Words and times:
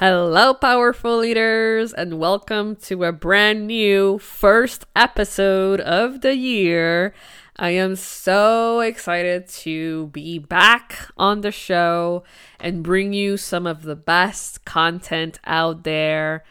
Hello, 0.00 0.54
powerful 0.54 1.18
leaders, 1.18 1.92
and 1.92 2.18
welcome 2.18 2.74
to 2.76 3.04
a 3.04 3.12
brand 3.12 3.66
new 3.66 4.16
first 4.16 4.86
episode 4.96 5.78
of 5.78 6.22
the 6.22 6.34
year. 6.34 7.12
I 7.56 7.72
am 7.72 7.96
so 7.96 8.80
excited 8.80 9.46
to 9.48 10.06
be 10.06 10.38
back 10.38 11.10
on 11.18 11.42
the 11.42 11.52
show 11.52 12.24
and 12.58 12.82
bring 12.82 13.12
you 13.12 13.36
some 13.36 13.66
of 13.66 13.82
the 13.82 13.94
best 13.94 14.64
content 14.64 15.38
out 15.44 15.84
there. 15.84 16.44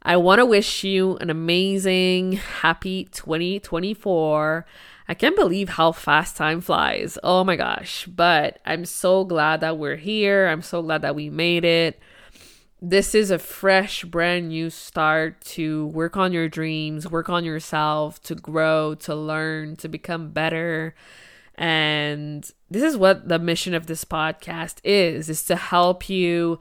I 0.00 0.16
want 0.16 0.38
to 0.38 0.46
wish 0.46 0.82
you 0.82 1.18
an 1.18 1.28
amazing, 1.28 2.32
happy 2.62 3.04
2024. 3.12 4.64
I 5.08 5.12
can't 5.12 5.36
believe 5.36 5.68
how 5.68 5.92
fast 5.92 6.38
time 6.38 6.62
flies. 6.62 7.18
Oh 7.22 7.44
my 7.44 7.56
gosh. 7.56 8.06
But 8.06 8.60
I'm 8.64 8.86
so 8.86 9.24
glad 9.24 9.60
that 9.60 9.76
we're 9.76 9.96
here. 9.96 10.48
I'm 10.48 10.62
so 10.62 10.80
glad 10.80 11.02
that 11.02 11.14
we 11.14 11.28
made 11.28 11.66
it 11.66 12.00
this 12.90 13.14
is 13.14 13.30
a 13.30 13.38
fresh, 13.38 14.04
brand 14.04 14.48
new 14.48 14.68
start 14.68 15.40
to 15.40 15.86
work 15.86 16.18
on 16.18 16.34
your 16.34 16.48
dreams, 16.48 17.10
work 17.10 17.30
on 17.30 17.42
yourself, 17.42 18.22
to 18.24 18.34
grow, 18.34 18.94
to 18.96 19.14
learn, 19.14 19.74
to 19.76 19.88
become 19.88 20.30
better. 20.32 20.94
And 21.54 22.48
this 22.70 22.82
is 22.82 22.96
what 22.96 23.26
the 23.28 23.38
mission 23.38 23.72
of 23.72 23.86
this 23.86 24.04
podcast 24.04 24.80
is, 24.84 25.30
is 25.30 25.44
to 25.44 25.56
help 25.56 26.10
you, 26.10 26.60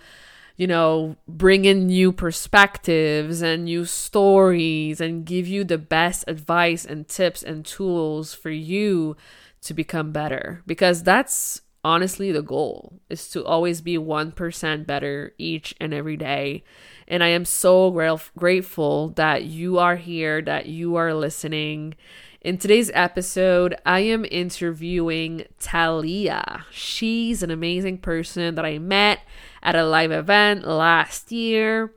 you 0.55 0.65
know, 0.65 1.17
bring 1.27 1.65
in 1.65 1.87
new 1.87 2.13
perspectives 2.13 3.41
and 3.41 3.65
new 3.65 3.83
stories 3.83 5.01
and 5.01 5.25
give 5.25 5.45
you 5.45 5.65
the 5.65 5.77
best 5.77 6.23
advice 6.27 6.85
and 6.85 7.05
tips 7.05 7.43
and 7.43 7.65
tools 7.65 8.33
for 8.33 8.49
you 8.49 9.17
to 9.61 9.73
become 9.73 10.13
better 10.13 10.61
because 10.65 11.03
that's 11.03 11.61
honestly 11.83 12.31
the 12.31 12.41
goal 12.41 12.99
is 13.09 13.29
to 13.29 13.43
always 13.43 13.81
be 13.81 13.97
1% 13.97 14.85
better 14.85 15.33
each 15.37 15.75
and 15.79 15.93
every 15.93 16.17
day. 16.17 16.63
And 17.07 17.23
I 17.23 17.27
am 17.29 17.45
so 17.45 17.91
gra- 17.91 18.19
grateful 18.37 19.09
that 19.09 19.43
you 19.43 19.77
are 19.77 19.97
here, 19.97 20.41
that 20.41 20.67
you 20.67 20.95
are 20.95 21.13
listening. 21.13 21.95
In 22.41 22.57
today's 22.57 22.91
episode, 22.93 23.75
I 23.85 23.99
am 23.99 24.25
interviewing 24.29 25.45
Talya. 25.59 26.63
She's 26.71 27.43
an 27.43 27.51
amazing 27.51 27.99
person 27.99 28.55
that 28.55 28.65
I 28.65 28.79
met 28.79 29.19
at 29.61 29.75
a 29.75 29.85
live 29.85 30.11
event 30.11 30.65
last 30.67 31.31
year. 31.31 31.93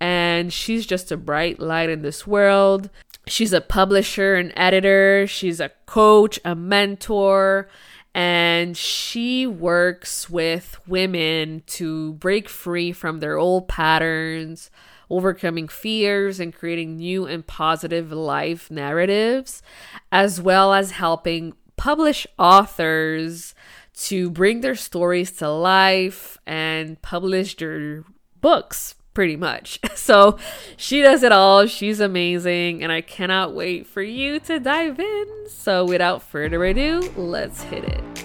And 0.00 0.50
she's 0.52 0.86
just 0.86 1.12
a 1.12 1.16
bright 1.16 1.60
light 1.60 1.90
in 1.90 2.00
this 2.02 2.26
world. 2.26 2.88
She's 3.26 3.52
a 3.52 3.60
publisher 3.60 4.34
and 4.34 4.52
editor, 4.56 5.26
she's 5.26 5.60
a 5.60 5.70
coach, 5.86 6.40
a 6.44 6.54
mentor 6.54 7.68
and 8.14 8.76
she 8.76 9.46
works 9.46 10.28
with 10.28 10.78
women 10.86 11.62
to 11.66 12.14
break 12.14 12.48
free 12.48 12.92
from 12.92 13.20
their 13.20 13.38
old 13.38 13.68
patterns, 13.68 14.70
overcoming 15.08 15.68
fears, 15.68 16.40
and 16.40 16.54
creating 16.54 16.96
new 16.96 17.26
and 17.26 17.46
positive 17.46 18.10
life 18.12 18.70
narratives, 18.70 19.62
as 20.10 20.40
well 20.40 20.72
as 20.72 20.92
helping 20.92 21.52
publish 21.76 22.26
authors 22.38 23.54
to 23.94 24.30
bring 24.30 24.60
their 24.60 24.74
stories 24.74 25.32
to 25.32 25.48
life 25.48 26.38
and 26.46 27.00
publish 27.02 27.56
their 27.56 28.04
books 28.40 28.94
pretty 29.14 29.36
much. 29.36 29.80
So 30.00 30.38
she 30.76 31.02
does 31.02 31.22
it 31.22 31.30
all. 31.30 31.66
She's 31.66 32.00
amazing, 32.00 32.82
and 32.82 32.90
I 32.90 33.00
cannot 33.00 33.54
wait 33.54 33.86
for 33.86 34.02
you 34.02 34.40
to 34.40 34.58
dive 34.58 34.98
in. 34.98 35.26
So 35.46 35.84
without 35.84 36.22
further 36.22 36.64
ado, 36.64 37.00
let's 37.16 37.62
hit 37.62 37.84
it. 37.84 38.24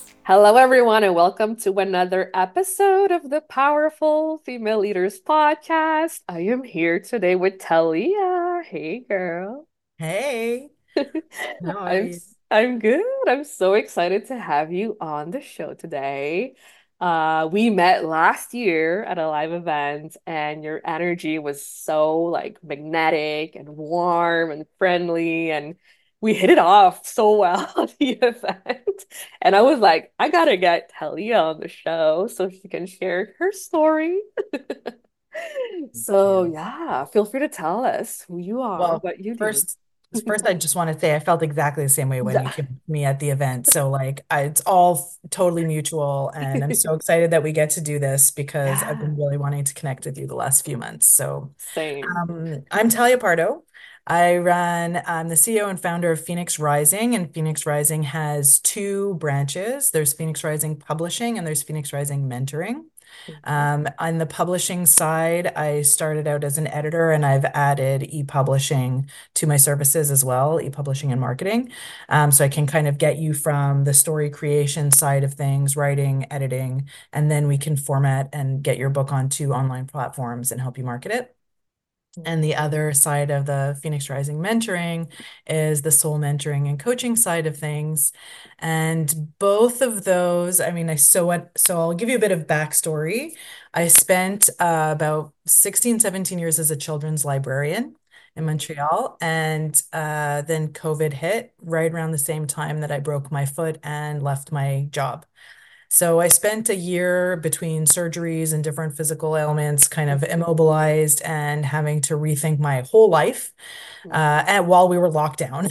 Hello, 0.33 0.55
everyone, 0.55 1.03
and 1.03 1.13
welcome 1.13 1.57
to 1.57 1.77
another 1.79 2.31
episode 2.33 3.11
of 3.11 3.29
the 3.29 3.41
Powerful 3.41 4.37
Female 4.45 4.79
Leaders 4.79 5.19
Podcast. 5.19 6.21
I 6.25 6.43
am 6.43 6.63
here 6.63 7.01
today 7.01 7.35
with 7.35 7.57
Talya. 7.57 8.63
Hey, 8.63 8.99
girl. 8.99 9.67
Hey. 9.97 10.69
I'm 11.67 12.13
I'm 12.49 12.79
good. 12.79 13.03
I'm 13.27 13.43
so 13.43 13.73
excited 13.73 14.27
to 14.27 14.39
have 14.39 14.71
you 14.71 14.95
on 15.01 15.31
the 15.31 15.41
show 15.41 15.73
today. 15.73 16.55
Uh, 17.01 17.49
we 17.51 17.69
met 17.69 18.05
last 18.05 18.53
year 18.53 19.03
at 19.03 19.17
a 19.17 19.27
live 19.27 19.51
event, 19.51 20.15
and 20.25 20.63
your 20.63 20.79
energy 20.85 21.39
was 21.39 21.65
so 21.65 22.21
like 22.21 22.57
magnetic 22.63 23.57
and 23.57 23.67
warm 23.67 24.49
and 24.51 24.65
friendly, 24.77 25.51
and 25.51 25.75
we 26.21 26.33
hit 26.33 26.49
it 26.49 26.59
off 26.59 27.05
so 27.05 27.35
well 27.37 27.71
at 27.77 27.97
the 27.99 28.11
event. 28.11 29.05
And 29.41 29.55
I 29.55 29.61
was 29.61 29.79
like, 29.79 30.13
I 30.19 30.29
gotta 30.29 30.57
get 30.57 30.91
Talya 30.99 31.41
on 31.55 31.59
the 31.59 31.67
show 31.67 32.27
so 32.27 32.49
she 32.49 32.67
can 32.69 32.85
share 32.87 33.35
her 33.39 33.51
story. 33.51 34.19
So 35.93 36.43
yeah, 36.43 37.05
feel 37.05 37.25
free 37.25 37.41
to 37.41 37.49
tell 37.49 37.85
us 37.85 38.21
who 38.27 38.37
you 38.39 38.61
are, 38.61 38.95
Well, 38.95 39.01
what 39.01 39.19
you 39.19 39.35
do. 39.35 39.61
first, 39.61 39.77
first, 40.19 40.45
I 40.45 40.53
just 40.53 40.75
want 40.75 40.91
to 40.91 40.99
say 40.99 41.15
I 41.15 41.19
felt 41.19 41.41
exactly 41.41 41.83
the 41.83 41.89
same 41.89 42.09
way 42.09 42.21
when 42.21 42.43
you 42.43 42.49
came 42.49 42.65
to 42.65 42.91
me 42.91 43.05
at 43.05 43.19
the 43.19 43.29
event. 43.29 43.67
So 43.67 43.89
like, 43.89 44.25
I, 44.29 44.41
it's 44.41 44.61
all 44.61 45.09
totally 45.29 45.65
mutual, 45.65 46.29
and 46.35 46.63
I'm 46.63 46.73
so 46.73 46.93
excited 46.95 47.31
that 47.31 47.43
we 47.43 47.51
get 47.51 47.71
to 47.71 47.81
do 47.81 47.99
this 47.99 48.31
because 48.31 48.83
I've 48.83 48.99
been 48.99 49.15
really 49.15 49.37
wanting 49.37 49.63
to 49.63 49.73
connect 49.73 50.05
with 50.05 50.17
you 50.17 50.27
the 50.27 50.35
last 50.35 50.65
few 50.65 50.77
months. 50.77 51.07
So, 51.07 51.53
same. 51.57 52.03
um, 52.05 52.63
I'm 52.71 52.89
Talya 52.89 53.19
Pardo. 53.19 53.63
I 54.07 54.37
run, 54.37 55.01
I'm 55.05 55.27
the 55.27 55.35
CEO 55.35 55.69
and 55.69 55.79
founder 55.79 56.11
of 56.11 56.23
Phoenix 56.23 56.57
Rising, 56.57 57.15
and 57.15 57.31
Phoenix 57.33 57.65
Rising 57.65 58.03
has 58.03 58.59
two 58.59 59.13
branches. 59.15 59.91
There's 59.91 60.11
Phoenix 60.11 60.43
Rising 60.43 60.75
Publishing 60.77 61.37
and 61.37 61.45
there's 61.45 61.61
Phoenix 61.61 61.93
Rising 61.93 62.27
Mentoring. 62.27 62.85
Mhm. 63.27 63.39
Um, 63.43 63.87
on 63.99 64.17
the 64.17 64.25
publishing 64.25 64.85
side, 64.85 65.47
I 65.55 65.81
started 65.83 66.27
out 66.27 66.43
as 66.43 66.57
an 66.57 66.67
editor 66.67 67.11
and 67.11 67.25
I've 67.25 67.45
added 67.45 68.03
e-publishing 68.09 69.09
to 69.35 69.47
my 69.47 69.57
services 69.57 70.11
as 70.11 70.23
well, 70.25 70.59
e-publishing 70.61 71.11
and 71.11 71.21
marketing. 71.21 71.71
Um, 72.09 72.31
so 72.31 72.45
I 72.45 72.49
can 72.49 72.67
kind 72.67 72.87
of 72.87 72.97
get 72.97 73.17
you 73.17 73.33
from 73.33 73.83
the 73.83 73.93
story 73.93 74.29
creation 74.29 74.91
side 74.91 75.23
of 75.23 75.33
things, 75.33 75.75
writing, 75.75 76.25
editing, 76.31 76.89
and 77.13 77.29
then 77.31 77.47
we 77.47 77.57
can 77.57 77.75
format 77.77 78.29
and 78.33 78.63
get 78.63 78.77
your 78.77 78.89
book 78.89 79.11
onto 79.11 79.51
online 79.53 79.85
platforms 79.87 80.51
and 80.51 80.61
help 80.61 80.77
you 80.77 80.83
market 80.83 81.11
it. 81.11 81.35
And 82.25 82.43
the 82.43 82.55
other 82.55 82.91
side 82.93 83.31
of 83.31 83.45
the 83.45 83.79
Phoenix 83.81 84.09
Rising 84.09 84.39
mentoring 84.39 85.09
is 85.47 85.81
the 85.81 85.91
soul 85.91 86.19
mentoring 86.19 86.67
and 86.67 86.77
coaching 86.77 87.15
side 87.15 87.47
of 87.47 87.57
things. 87.57 88.11
And 88.59 89.33
both 89.39 89.81
of 89.81 90.03
those, 90.03 90.59
I 90.59 90.71
mean, 90.71 90.89
I 90.89 90.95
so 90.95 91.25
what, 91.25 91.51
so 91.57 91.79
I'll 91.79 91.93
give 91.93 92.09
you 92.09 92.17
a 92.17 92.19
bit 92.19 92.33
of 92.33 92.47
backstory. 92.47 93.35
I 93.73 93.87
spent 93.87 94.49
uh, 94.59 94.89
about 94.93 95.33
16, 95.45 95.99
17 96.01 96.37
years 96.37 96.59
as 96.59 96.69
a 96.69 96.75
children's 96.75 97.23
librarian 97.23 97.95
in 98.35 98.45
Montreal. 98.45 99.17
And 99.21 99.81
uh, 99.93 100.41
then 100.41 100.73
COVID 100.73 101.13
hit 101.13 101.53
right 101.61 101.91
around 101.91 102.11
the 102.11 102.17
same 102.17 102.45
time 102.45 102.81
that 102.81 102.91
I 102.91 102.99
broke 102.99 103.31
my 103.31 103.45
foot 103.45 103.79
and 103.83 104.21
left 104.21 104.51
my 104.51 104.87
job. 104.91 105.25
So 105.93 106.21
I 106.21 106.29
spent 106.29 106.69
a 106.69 106.75
year 106.75 107.35
between 107.35 107.83
surgeries 107.85 108.53
and 108.53 108.63
different 108.63 108.95
physical 108.95 109.35
ailments, 109.35 109.89
kind 109.89 110.09
of 110.09 110.23
immobilized 110.23 111.21
and 111.25 111.65
having 111.65 111.99
to 112.03 112.13
rethink 112.15 112.59
my 112.59 112.81
whole 112.91 113.09
life 113.09 113.53
Mhm. 114.03 114.11
uh, 114.11 114.43
and 114.47 114.67
while 114.67 114.89
we 114.89 114.97
were 114.97 115.09
locked 115.09 115.39
down. 115.39 115.69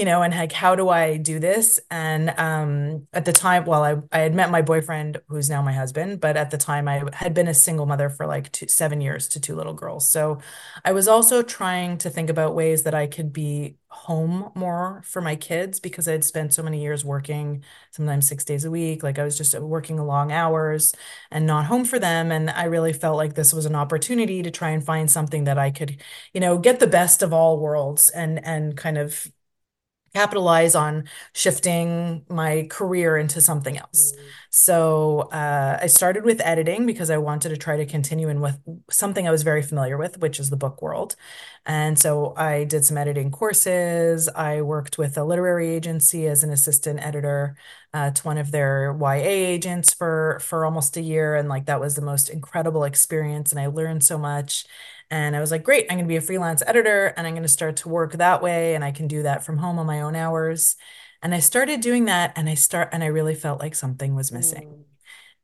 You 0.00 0.06
know, 0.06 0.22
and 0.22 0.34
like, 0.34 0.52
how 0.52 0.74
do 0.76 0.88
I 0.88 1.18
do 1.18 1.38
this? 1.38 1.78
And 1.90 2.30
um, 2.38 3.06
at 3.12 3.26
the 3.26 3.34
time, 3.34 3.66
well, 3.66 3.84
I, 3.84 3.96
I 4.10 4.20
had 4.20 4.34
met 4.34 4.50
my 4.50 4.62
boyfriend, 4.62 5.20
who's 5.28 5.50
now 5.50 5.60
my 5.60 5.74
husband, 5.74 6.20
but 6.20 6.38
at 6.38 6.50
the 6.50 6.56
time 6.56 6.88
I 6.88 7.02
had 7.12 7.34
been 7.34 7.48
a 7.48 7.54
single 7.54 7.84
mother 7.84 8.08
for 8.08 8.26
like 8.26 8.50
two, 8.50 8.66
seven 8.66 9.02
years 9.02 9.28
to 9.28 9.40
two 9.40 9.54
little 9.54 9.74
girls. 9.74 10.08
So 10.08 10.40
I 10.86 10.92
was 10.92 11.06
also 11.06 11.42
trying 11.42 11.98
to 11.98 12.08
think 12.08 12.30
about 12.30 12.54
ways 12.54 12.84
that 12.84 12.94
I 12.94 13.06
could 13.08 13.30
be 13.30 13.76
home 13.88 14.50
more 14.54 15.02
for 15.04 15.20
my 15.20 15.36
kids 15.36 15.80
because 15.80 16.08
I'd 16.08 16.24
spent 16.24 16.54
so 16.54 16.62
many 16.62 16.80
years 16.82 17.04
working, 17.04 17.62
sometimes 17.90 18.26
six 18.26 18.44
days 18.44 18.64
a 18.64 18.70
week. 18.70 19.02
Like 19.02 19.18
I 19.18 19.24
was 19.24 19.36
just 19.36 19.58
working 19.58 19.98
long 19.98 20.32
hours 20.32 20.94
and 21.30 21.46
not 21.46 21.66
home 21.66 21.84
for 21.84 21.98
them. 21.98 22.32
And 22.32 22.48
I 22.50 22.64
really 22.64 22.92
felt 22.94 23.16
like 23.18 23.34
this 23.34 23.52
was 23.52 23.66
an 23.66 23.74
opportunity 23.74 24.42
to 24.42 24.50
try 24.50 24.70
and 24.70 24.84
find 24.84 25.10
something 25.10 25.44
that 25.44 25.58
I 25.58 25.70
could, 25.70 26.00
you 26.32 26.40
know, 26.40 26.56
get 26.58 26.80
the 26.80 26.86
best 26.86 27.22
of 27.22 27.32
all 27.32 27.58
worlds 27.60 28.08
and 28.10 28.42
and 28.46 28.76
kind 28.76 28.96
of 28.98 29.30
capitalize 30.14 30.74
on 30.74 31.04
shifting 31.34 32.24
my 32.28 32.66
career 32.70 33.16
into 33.16 33.40
something 33.40 33.76
else. 33.78 34.12
Mm, 34.12 34.20
So 34.50 35.20
uh, 35.32 35.78
I 35.82 35.86
started 35.86 36.24
with 36.24 36.40
editing 36.44 36.86
because 36.86 37.10
I 37.10 37.18
wanted 37.18 37.50
to 37.50 37.56
try 37.56 37.76
to 37.76 37.86
continue 37.86 38.28
in 38.28 38.40
with 38.40 38.58
something 38.90 39.26
I 39.28 39.30
was 39.30 39.42
very 39.44 39.62
familiar 39.62 39.96
with, 39.96 40.18
which 40.18 40.40
is 40.40 40.50
the 40.50 40.56
book 40.56 40.82
world. 40.82 41.14
And 41.66 41.98
so 41.98 42.34
I 42.36 42.64
did 42.64 42.84
some 42.84 42.96
editing 42.96 43.30
courses. 43.30 44.28
I 44.28 44.62
worked 44.62 44.98
with 44.98 45.16
a 45.18 45.24
literary 45.24 45.68
agency 45.70 46.26
as 46.26 46.42
an 46.42 46.50
assistant 46.50 47.00
editor 47.04 47.56
uh, 47.92 48.10
to 48.10 48.22
one 48.22 48.38
of 48.38 48.50
their 48.50 48.92
YA 48.92 49.22
agents 49.24 49.92
for 49.92 50.38
for 50.42 50.64
almost 50.64 50.96
a 50.96 51.00
year, 51.02 51.34
and 51.34 51.48
like 51.48 51.66
that 51.66 51.80
was 51.80 51.94
the 51.96 52.02
most 52.02 52.28
incredible 52.30 52.84
experience, 52.84 53.50
and 53.52 53.60
I 53.60 53.66
learned 53.66 54.04
so 54.04 54.18
much. 54.18 54.64
And 55.10 55.34
I 55.36 55.40
was 55.40 55.50
like, 55.50 55.64
great, 55.64 55.86
I'm 55.90 55.96
going 55.96 56.04
to 56.06 56.08
be 56.08 56.16
a 56.16 56.20
freelance 56.20 56.62
editor 56.66 57.06
and 57.16 57.26
I'm 57.26 57.34
going 57.34 57.42
to 57.42 57.48
start 57.48 57.76
to 57.78 57.88
work 57.88 58.12
that 58.14 58.42
way. 58.42 58.74
And 58.74 58.84
I 58.84 58.92
can 58.92 59.08
do 59.08 59.22
that 59.24 59.44
from 59.44 59.58
home 59.58 59.78
on 59.78 59.86
my 59.86 60.00
own 60.02 60.14
hours. 60.16 60.76
And 61.22 61.34
I 61.34 61.40
started 61.40 61.80
doing 61.80 62.04
that 62.06 62.32
and 62.36 62.48
I 62.48 62.54
start 62.54 62.90
and 62.92 63.02
I 63.02 63.06
really 63.08 63.34
felt 63.34 63.60
like 63.60 63.74
something 63.74 64.14
was 64.14 64.32
missing. 64.32 64.64
mm, 64.64 64.84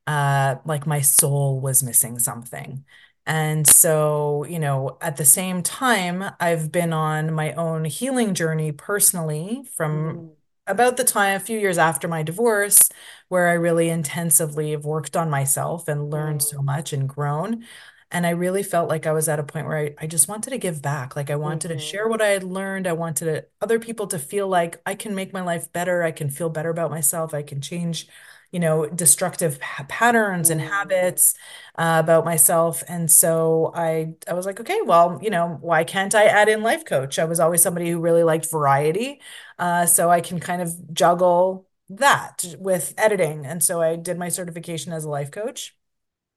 Uh, 0.07 0.57
like 0.65 0.87
my 0.87 1.01
soul 1.01 1.61
was 1.61 1.83
missing 1.83 2.19
something. 2.19 2.85
And 3.27 3.67
so, 3.67 4.45
you 4.45 4.59
know, 4.61 4.99
at 5.01 5.17
the 5.17 5.25
same 5.25 5.63
time, 5.63 6.25
I've 6.39 6.71
been 6.71 6.93
on 6.93 7.33
my 7.35 7.53
own 7.55 7.85
healing 7.87 8.35
journey 8.35 8.71
personally 8.73 9.65
from 9.77 10.23
mm, 10.23 10.37
about 10.69 10.97
the 10.97 11.05
time, 11.05 11.37
a 11.37 11.41
few 11.41 11.59
years 11.59 11.79
after 11.79 12.09
my 12.09 12.23
divorce, 12.23 12.89
where 13.29 13.49
I 13.49 13.55
really 13.55 13.89
intensively 13.89 14.73
have 14.73 14.85
worked 14.85 15.17
on 15.17 15.31
myself 15.31 15.89
and 15.89 16.11
learned 16.11 16.43
so 16.43 16.61
mm, 16.61 16.63
much 16.63 16.93
and 16.93 17.09
grown. 17.09 17.65
And 18.11 18.27
I 18.27 18.31
really 18.31 18.63
felt 18.63 18.89
like 18.89 19.07
I 19.07 19.13
was 19.13 19.29
at 19.29 19.39
a 19.41 19.43
point 19.43 19.67
where 19.67 19.77
I, 19.79 19.95
I 19.99 20.07
just 20.07 20.29
wanted 20.29 20.51
to 20.51 20.59
give 20.59 20.81
back. 20.81 21.17
Like 21.17 21.31
I 21.31 21.37
wanted 21.37 21.69
to 21.69 21.79
share 21.79 22.09
what 22.09 22.23
I 22.23 22.29
had 22.29 22.45
learned. 22.45 22.87
I 22.87 22.93
wanted 22.93 23.25
to, 23.27 23.47
other 23.61 23.79
people 23.79 24.07
to 24.09 24.19
feel 24.19 24.47
like 24.49 24.81
I 24.87 24.95
can 24.95 25.15
make 25.15 25.33
my 25.33 25.43
life 25.43 25.73
better. 25.73 26.03
I 26.03 26.13
can 26.13 26.31
feel 26.31 26.49
better 26.49 26.71
about 26.71 26.91
myself. 26.91 27.35
I 27.35 27.43
can 27.43 27.61
change, 27.61 28.07
you 28.53 28.61
know, 28.61 28.87
destructive 28.87 29.59
pa- 29.61 29.87
patterns 29.89 30.51
and 30.51 30.61
mm, 30.61 30.69
habits 30.69 31.35
uh, 31.77 32.01
about 32.03 32.25
myself. 32.25 32.83
And 32.89 33.11
so 33.11 33.73
I, 33.75 34.15
I 34.29 34.35
was 34.35 34.47
like, 34.47 34.61
okay, 34.61 34.81
well, 34.85 35.19
you 35.23 35.31
know, 35.31 35.59
why 35.61 35.85
can't 35.85 36.15
I 36.15 36.27
add 36.27 36.49
in 36.49 36.63
life 36.63 36.85
coach? 36.85 37.19
I 37.19 37.25
was 37.25 37.41
always 37.41 37.63
somebody 37.63 37.91
who 37.91 38.01
really 38.01 38.23
liked 38.23 38.51
variety. 38.51 39.21
Uh, 39.59 39.87
so 39.87 40.11
I 40.11 40.21
can 40.21 40.39
kind 40.41 40.63
of 40.63 40.93
juggle 40.95 41.67
that 41.89 42.45
with 42.59 42.95
editing. 42.99 43.47
And 43.47 43.63
so 43.63 43.81
I 43.81 43.97
did 43.97 44.19
my 44.19 44.29
certification 44.29 44.93
as 44.93 45.05
a 45.05 45.11
life 45.11 45.31
coach. 45.31 45.75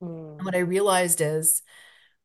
And 0.01 0.11
mm, 0.11 0.45
what 0.45 0.55
I 0.55 0.59
realized 0.59 1.21
is, 1.21 1.61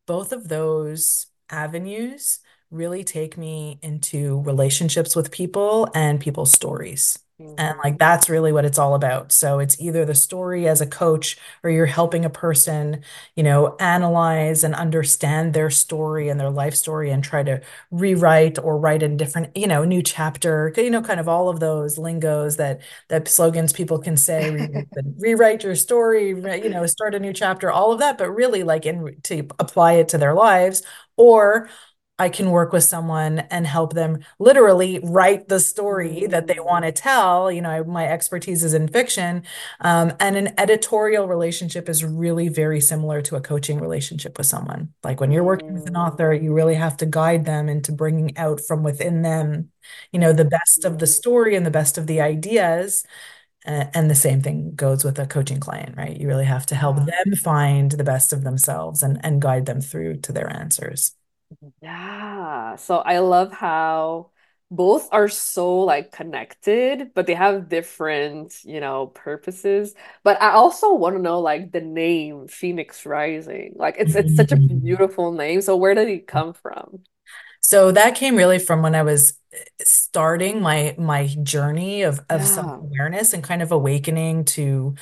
both 0.07 0.33
of 0.33 0.49
those 0.49 1.27
avenues 1.51 2.41
really 2.71 3.05
take 3.05 3.39
me 3.39 3.79
into 3.83 4.41
relationships 4.43 5.17
with 5.17 5.33
people 5.33 5.89
and 5.95 6.21
people's 6.21 6.53
stories. 6.53 7.19
And 7.57 7.75
mhm, 7.77 7.81
like 7.85 7.99
that's 7.99 8.29
really 8.29 8.51
what 8.53 8.65
it's 8.65 8.79
all 8.81 8.95
about. 8.97 9.31
So 9.31 9.61
it's 9.61 9.81
either 9.81 10.05
the 10.05 10.15
story 10.15 10.67
as 10.67 10.81
a 10.81 10.87
coach 10.87 11.37
or 11.63 11.71
you're 11.71 11.87
helping 11.87 12.25
a 12.25 12.31
person, 12.31 13.03
you 13.37 13.45
know, 13.45 13.77
analyze 13.79 14.65
and 14.65 14.75
understand 14.75 15.55
their 15.55 15.71
story 15.71 16.29
and 16.29 16.41
their 16.41 16.51
life 16.51 16.75
story 16.75 17.11
and 17.13 17.23
try 17.23 17.45
to 17.45 17.61
rewrite 17.93 18.59
or 18.59 18.77
write 18.77 19.05
a 19.05 19.09
different, 19.09 19.57
you 19.57 19.69
know, 19.69 19.85
new 19.85 20.03
chapter, 20.03 20.73
you 20.77 20.91
know, 20.91 21.01
kind 21.01 21.21
of 21.21 21.29
all 21.29 21.49
of 21.49 21.61
those 21.61 21.97
lingos 21.97 22.57
that 22.57 22.81
that 23.09 23.29
slogans 23.29 23.73
people 23.73 23.99
can 24.01 24.17
say, 24.17 24.51
rewrite 25.19 25.63
your 25.63 25.77
story, 25.77 26.29
you 26.31 26.69
know, 26.69 26.87
start 26.87 27.15
a 27.15 27.21
new 27.21 27.33
chapter, 27.33 27.71
all 27.71 27.93
of 27.93 28.01
that, 28.01 28.19
but 28.19 28.31
really 28.31 28.65
like 28.65 28.85
in 28.85 29.17
to 29.23 29.47
apply 29.61 29.93
it 29.95 30.09
to 30.09 30.19
their 30.19 30.35
lives 30.35 30.83
or 31.17 31.69
I 32.17 32.29
can 32.29 32.51
work 32.51 32.73
with 32.73 32.85
someone 32.85 33.41
and 33.51 33.67
help 33.67 33.93
them 33.93 34.21
literally 34.39 35.01
write 35.03 35.49
the 35.49 35.59
story 35.59 36.27
that 36.29 36.47
they 36.47 36.61
want 36.61 36.85
mm, 36.85 36.89
to 36.89 36.93
tell. 36.93 37.51
You 37.51 37.61
know, 37.61 37.71
I, 37.71 37.83
my 37.83 38.07
expertise 38.07 38.63
is 38.63 38.73
in 38.73 38.87
fiction. 38.87 39.43
Um, 39.81 40.13
and 40.21 40.37
an 40.37 40.55
editorial 40.57 41.27
relationship 41.27 41.89
is 41.89 42.05
really 42.05 42.49
very 42.49 42.81
similar 42.81 43.21
to 43.23 43.37
a 43.37 43.41
coaching 43.41 43.81
relationship 43.81 44.39
with 44.39 44.47
someone. 44.47 44.95
Like 45.03 45.21
when 45.21 45.33
you're 45.33 45.43
working 45.43 45.75
with 45.75 45.89
an 45.89 45.95
mm, 45.95 46.07
author, 46.07 46.33
you 46.33 46.53
really 46.53 46.77
have 46.77 46.97
to 46.99 47.07
guide 47.07 47.47
them 47.47 47.69
into 47.69 47.91
bringing 47.91 48.37
out 48.37 48.61
from 48.61 48.85
within 48.85 49.23
them, 49.23 49.73
you 50.13 50.21
know, 50.21 50.33
the 50.33 50.45
best 50.45 50.85
of 50.85 51.01
the 51.01 51.07
mhm. 51.07 51.15
story 51.15 51.57
and 51.57 51.67
the 51.67 51.71
best 51.71 51.99
of 51.99 52.07
the 52.07 52.21
ideas. 52.21 53.05
Uh, 53.67 53.87
and 53.95 54.11
the 54.11 54.15
same 54.15 54.43
thing 54.43 54.75
goes 54.77 55.05
with 55.05 55.19
a 55.19 55.27
coaching 55.27 55.59
client, 55.59 55.97
right? 55.97 56.21
You 56.21 56.29
really 56.29 56.45
have 56.45 56.67
to 56.67 56.75
help 56.77 56.97
them 56.99 57.35
find 57.43 57.91
the 57.91 58.05
best 58.05 58.33
of 58.33 58.45
themselves 58.45 59.03
and, 59.03 59.19
and 59.25 59.41
guide 59.43 59.67
them 59.67 59.81
through 59.81 60.19
to 60.21 60.33
their 60.33 60.53
answers. 60.53 61.15
Yeah. 61.83 62.77
So 62.77 62.99
I 62.99 63.19
love 63.19 63.53
how 63.53 64.31
both 64.71 65.09
are 65.13 65.29
so 65.29 65.81
like 65.81 66.11
connected, 66.13 67.13
but 67.15 67.27
they 67.27 67.35
have 67.35 67.69
different, 67.69 68.65
you 68.65 68.81
know, 68.81 69.09
purposes. 69.09 69.95
But 70.23 70.41
I 70.43 70.51
also 70.53 70.95
want 70.95 71.17
to 71.17 71.23
know 71.23 71.41
like 71.41 71.71
the 71.73 71.81
name 71.81 72.49
Phoenix 72.49 73.07
Rising. 73.07 73.75
Like 73.77 73.97
it's 73.99 74.15
it's 74.15 74.35
such 74.35 74.53
a 74.53 74.57
Mhm. 74.57 74.81
beautiful 74.85 75.33
name. 75.33 75.61
So 75.61 75.77
where 75.77 75.95
did 75.95 76.09
it 76.09 76.27
come 76.27 76.55
from? 76.55 77.05
So 77.61 77.93
that 77.93 78.15
came 78.15 78.37
really 78.37 78.59
from 78.59 78.83
when 78.83 78.95
I 78.95 79.03
was 79.03 79.35
uh, 79.55 79.59
starting 79.83 80.61
my 80.63 80.95
my 80.99 81.27
journey 81.43 82.03
of 82.03 82.21
of 82.31 82.47
Yeah. 82.47 82.49
self-awareness 82.49 83.33
and 83.33 83.43
kind 83.45 83.63
of 83.63 83.73
awakening 83.73 84.45
to, 84.47 84.63
you 84.63 84.95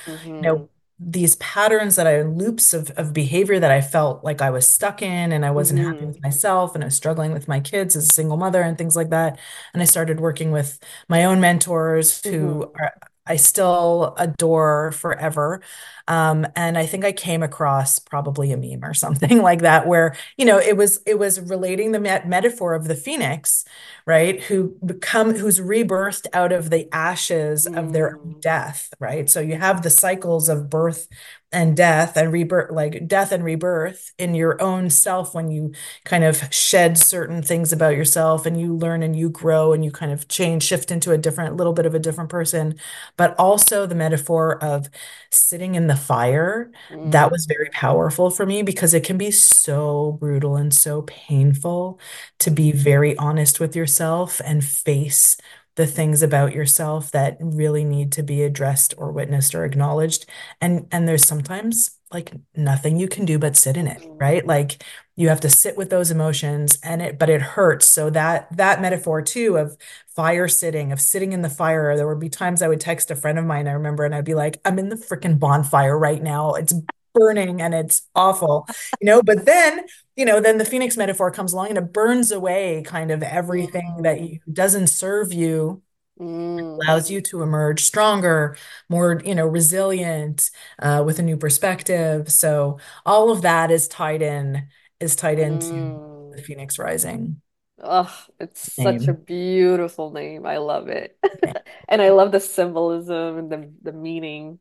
know, 0.48 0.68
these 1.04 1.36
patterns 1.36 1.96
that 1.96 2.06
I 2.06 2.22
loops 2.22 2.72
of 2.74 2.90
of 2.92 3.12
behavior 3.12 3.58
that 3.60 3.70
I 3.72 3.80
felt 3.80 4.22
like 4.24 4.40
I 4.42 4.50
was 4.50 4.68
stuck 4.68 5.02
in 5.02 5.32
and 5.32 5.44
I 5.44 5.50
wasn't 5.50 5.80
happy 5.80 6.04
Mm-hmm. 6.04 6.12
with 6.12 6.22
myself 6.22 6.74
and 6.74 6.84
I 6.84 6.86
was 6.88 6.96
struggling 6.96 7.32
with 7.32 7.48
my 7.48 7.60
kids 7.60 7.96
as 7.96 8.04
a 8.08 8.12
single 8.14 8.36
mother 8.36 8.62
and 8.62 8.78
things 8.78 8.96
like 8.96 9.10
that. 9.10 9.38
And 9.74 9.82
I 9.82 9.86
started 9.86 10.20
working 10.20 10.52
with 10.52 10.78
my 11.08 11.24
own 11.24 11.40
mentors 11.40 12.24
who 12.26 12.62
Mm-hmm. 12.62 12.78
are 12.78 12.92
I 13.26 13.36
still 13.36 14.14
adore 14.18 14.92
forever. 14.92 15.62
Um, 16.08 16.46
and 16.56 16.76
I 16.76 16.86
think 16.86 17.04
I 17.04 17.12
came 17.12 17.42
across 17.42 17.98
probably 17.98 18.52
a 18.52 18.56
meme 18.56 18.84
or 18.84 18.94
something 18.96 19.40
like 19.42 19.60
that 19.60 19.86
where 19.86 20.16
you 20.36 20.44
know 20.44 20.58
it 20.58 20.76
was 20.76 21.00
it 21.06 21.18
was 21.18 21.40
relating 21.40 21.92
the 21.92 22.00
met 22.00 22.28
metaphor 22.28 22.74
of 22.74 22.88
the 22.88 22.96
phoenix 22.96 23.64
right 24.06 24.42
who 24.44 24.76
become 24.84 25.34
who's 25.34 25.60
rebirthed 25.60 26.26
out 26.32 26.52
of 26.52 26.70
the 26.70 26.88
ashes 26.92 27.66
of 27.66 27.92
their 27.92 28.20
Mm-hmm. 28.20 28.40
death 28.40 28.92
right 28.98 29.30
so 29.30 29.40
you 29.40 29.56
have 29.56 29.82
the 29.82 29.90
cycles 29.90 30.48
of 30.48 30.68
birth 30.68 31.06
and 31.52 31.76
death 31.76 32.16
and 32.16 32.32
rebirth 32.32 32.70
like 32.70 33.06
death 33.06 33.32
and 33.32 33.44
rebirth 33.44 34.12
in 34.18 34.34
your 34.34 34.60
own 34.62 34.88
self 34.90 35.34
when 35.34 35.50
you 35.50 35.72
kind 36.04 36.24
of 36.24 36.52
shed 36.52 36.96
certain 36.96 37.42
things 37.42 37.72
about 37.72 37.96
yourself 37.96 38.46
and 38.46 38.60
you 38.60 38.74
learn 38.74 39.02
and 39.02 39.14
you 39.16 39.28
grow 39.28 39.72
and 39.72 39.84
you 39.84 39.90
kind 39.90 40.12
of 40.12 40.28
change 40.28 40.62
shift 40.62 40.90
into 40.90 41.12
a 41.12 41.18
different 41.18 41.56
little 41.56 41.72
bit 41.72 41.86
of 41.86 41.94
a 41.94 41.98
different 41.98 42.30
person. 42.30 42.74
But 43.16 43.34
also 43.38 43.86
the 43.86 43.94
metaphor 43.94 44.62
of 44.62 44.88
sitting 45.30 45.74
in 45.74 45.86
the 45.86 45.96
fire 45.96 46.70
that 46.90 47.28
mm. 47.28 47.32
was 47.32 47.46
very 47.46 47.68
powerful 47.70 48.30
for 48.30 48.46
me 48.46 48.62
because 48.62 48.94
it 48.94 49.04
can 49.04 49.18
be 49.18 49.30
so 49.30 50.12
brutal 50.20 50.56
and 50.56 50.72
so 50.72 51.02
painful 51.02 52.00
to 52.38 52.50
be 52.50 52.72
very 52.72 53.16
honest 53.18 53.60
with 53.60 53.76
yourself 53.76 54.40
and 54.44 54.64
face 54.64 55.36
the 55.76 55.86
things 55.86 56.22
about 56.22 56.52
yourself 56.54 57.10
that 57.12 57.36
really 57.40 57.84
need 57.84 58.12
to 58.12 58.22
be 58.22 58.42
addressed 58.42 58.94
or 58.98 59.10
witnessed 59.12 59.54
or 59.54 59.64
acknowledged. 59.64 60.26
And 60.60 60.86
and 60.92 61.08
there's 61.08 61.26
sometimes 61.26 61.98
like 62.12 62.32
nothing 62.54 62.98
you 62.98 63.08
can 63.08 63.24
do 63.24 63.38
but 63.38 63.56
sit 63.56 63.76
in 63.76 63.86
it, 63.86 64.02
right? 64.20 64.46
Like 64.46 64.84
you 65.16 65.28
have 65.28 65.40
to 65.40 65.50
sit 65.50 65.76
with 65.76 65.88
those 65.90 66.10
emotions 66.10 66.78
and 66.82 67.00
it 67.00 67.18
but 67.18 67.30
it 67.30 67.40
hurts. 67.40 67.86
So 67.86 68.10
that 68.10 68.54
that 68.56 68.82
metaphor 68.82 69.22
too 69.22 69.56
of 69.56 69.76
fire 70.14 70.48
sitting, 70.48 70.92
of 70.92 71.00
sitting 71.00 71.32
in 71.32 71.42
the 71.42 71.48
fire. 71.48 71.96
There 71.96 72.06
would 72.06 72.20
be 72.20 72.28
times 72.28 72.62
I 72.62 72.68
would 72.68 72.80
text 72.80 73.10
a 73.10 73.16
friend 73.16 73.38
of 73.38 73.46
mine, 73.46 73.66
I 73.66 73.72
remember, 73.72 74.04
and 74.04 74.14
I'd 74.14 74.24
be 74.24 74.34
like, 74.34 74.60
I'm 74.64 74.78
in 74.78 74.90
the 74.90 74.96
freaking 74.96 75.38
bonfire 75.38 75.98
right 75.98 76.22
now. 76.22 76.54
It's 76.54 76.74
burning 77.14 77.60
and 77.62 77.74
it's 77.74 78.08
awful, 78.14 78.68
you 79.00 79.06
know, 79.06 79.22
but 79.22 79.44
then, 79.46 79.84
you 80.16 80.24
know, 80.24 80.40
then 80.40 80.58
the 80.58 80.64
Phoenix 80.64 80.96
metaphor 80.96 81.30
comes 81.30 81.52
along 81.52 81.68
and 81.70 81.78
it 81.78 81.92
burns 81.92 82.32
away 82.32 82.82
kind 82.86 83.10
of 83.10 83.22
everything 83.22 84.02
that 84.02 84.20
Mm-hmm. 84.20 84.28
you 84.28 84.40
doesn't 84.52 84.88
serve 84.88 85.32
you, 85.32 85.82
Mm-hmm. 86.20 86.88
allows 86.88 87.10
you 87.10 87.20
to 87.22 87.42
emerge 87.42 87.82
stronger, 87.84 88.56
more, 88.88 89.20
you 89.24 89.34
know, 89.34 89.46
resilient, 89.46 90.50
uh, 90.80 91.02
with 91.06 91.18
a 91.18 91.22
new 91.22 91.36
perspective. 91.36 92.30
So 92.30 92.78
all 93.06 93.30
of 93.30 93.42
that 93.42 93.70
is 93.70 93.88
tied 93.88 94.22
in, 94.22 94.68
is 95.00 95.16
tied 95.16 95.38
into 95.38 96.00
the 96.36 96.42
Mm-hmm. 96.42 96.44
Phoenix 96.44 96.78
rising. 96.78 97.40
Oh, 97.84 98.26
it's 98.38 98.60
such 98.60 99.08
a 99.08 99.14
beautiful 99.14 100.10
name. 100.12 100.46
I 100.46 100.58
love 100.58 100.88
it. 100.88 101.18
And 101.88 102.00
I 102.00 102.10
love 102.10 102.30
the 102.32 102.40
symbolism 102.40 103.38
and 103.38 103.50
the 103.52 103.72
the 103.82 103.92
meaning. 103.92 104.60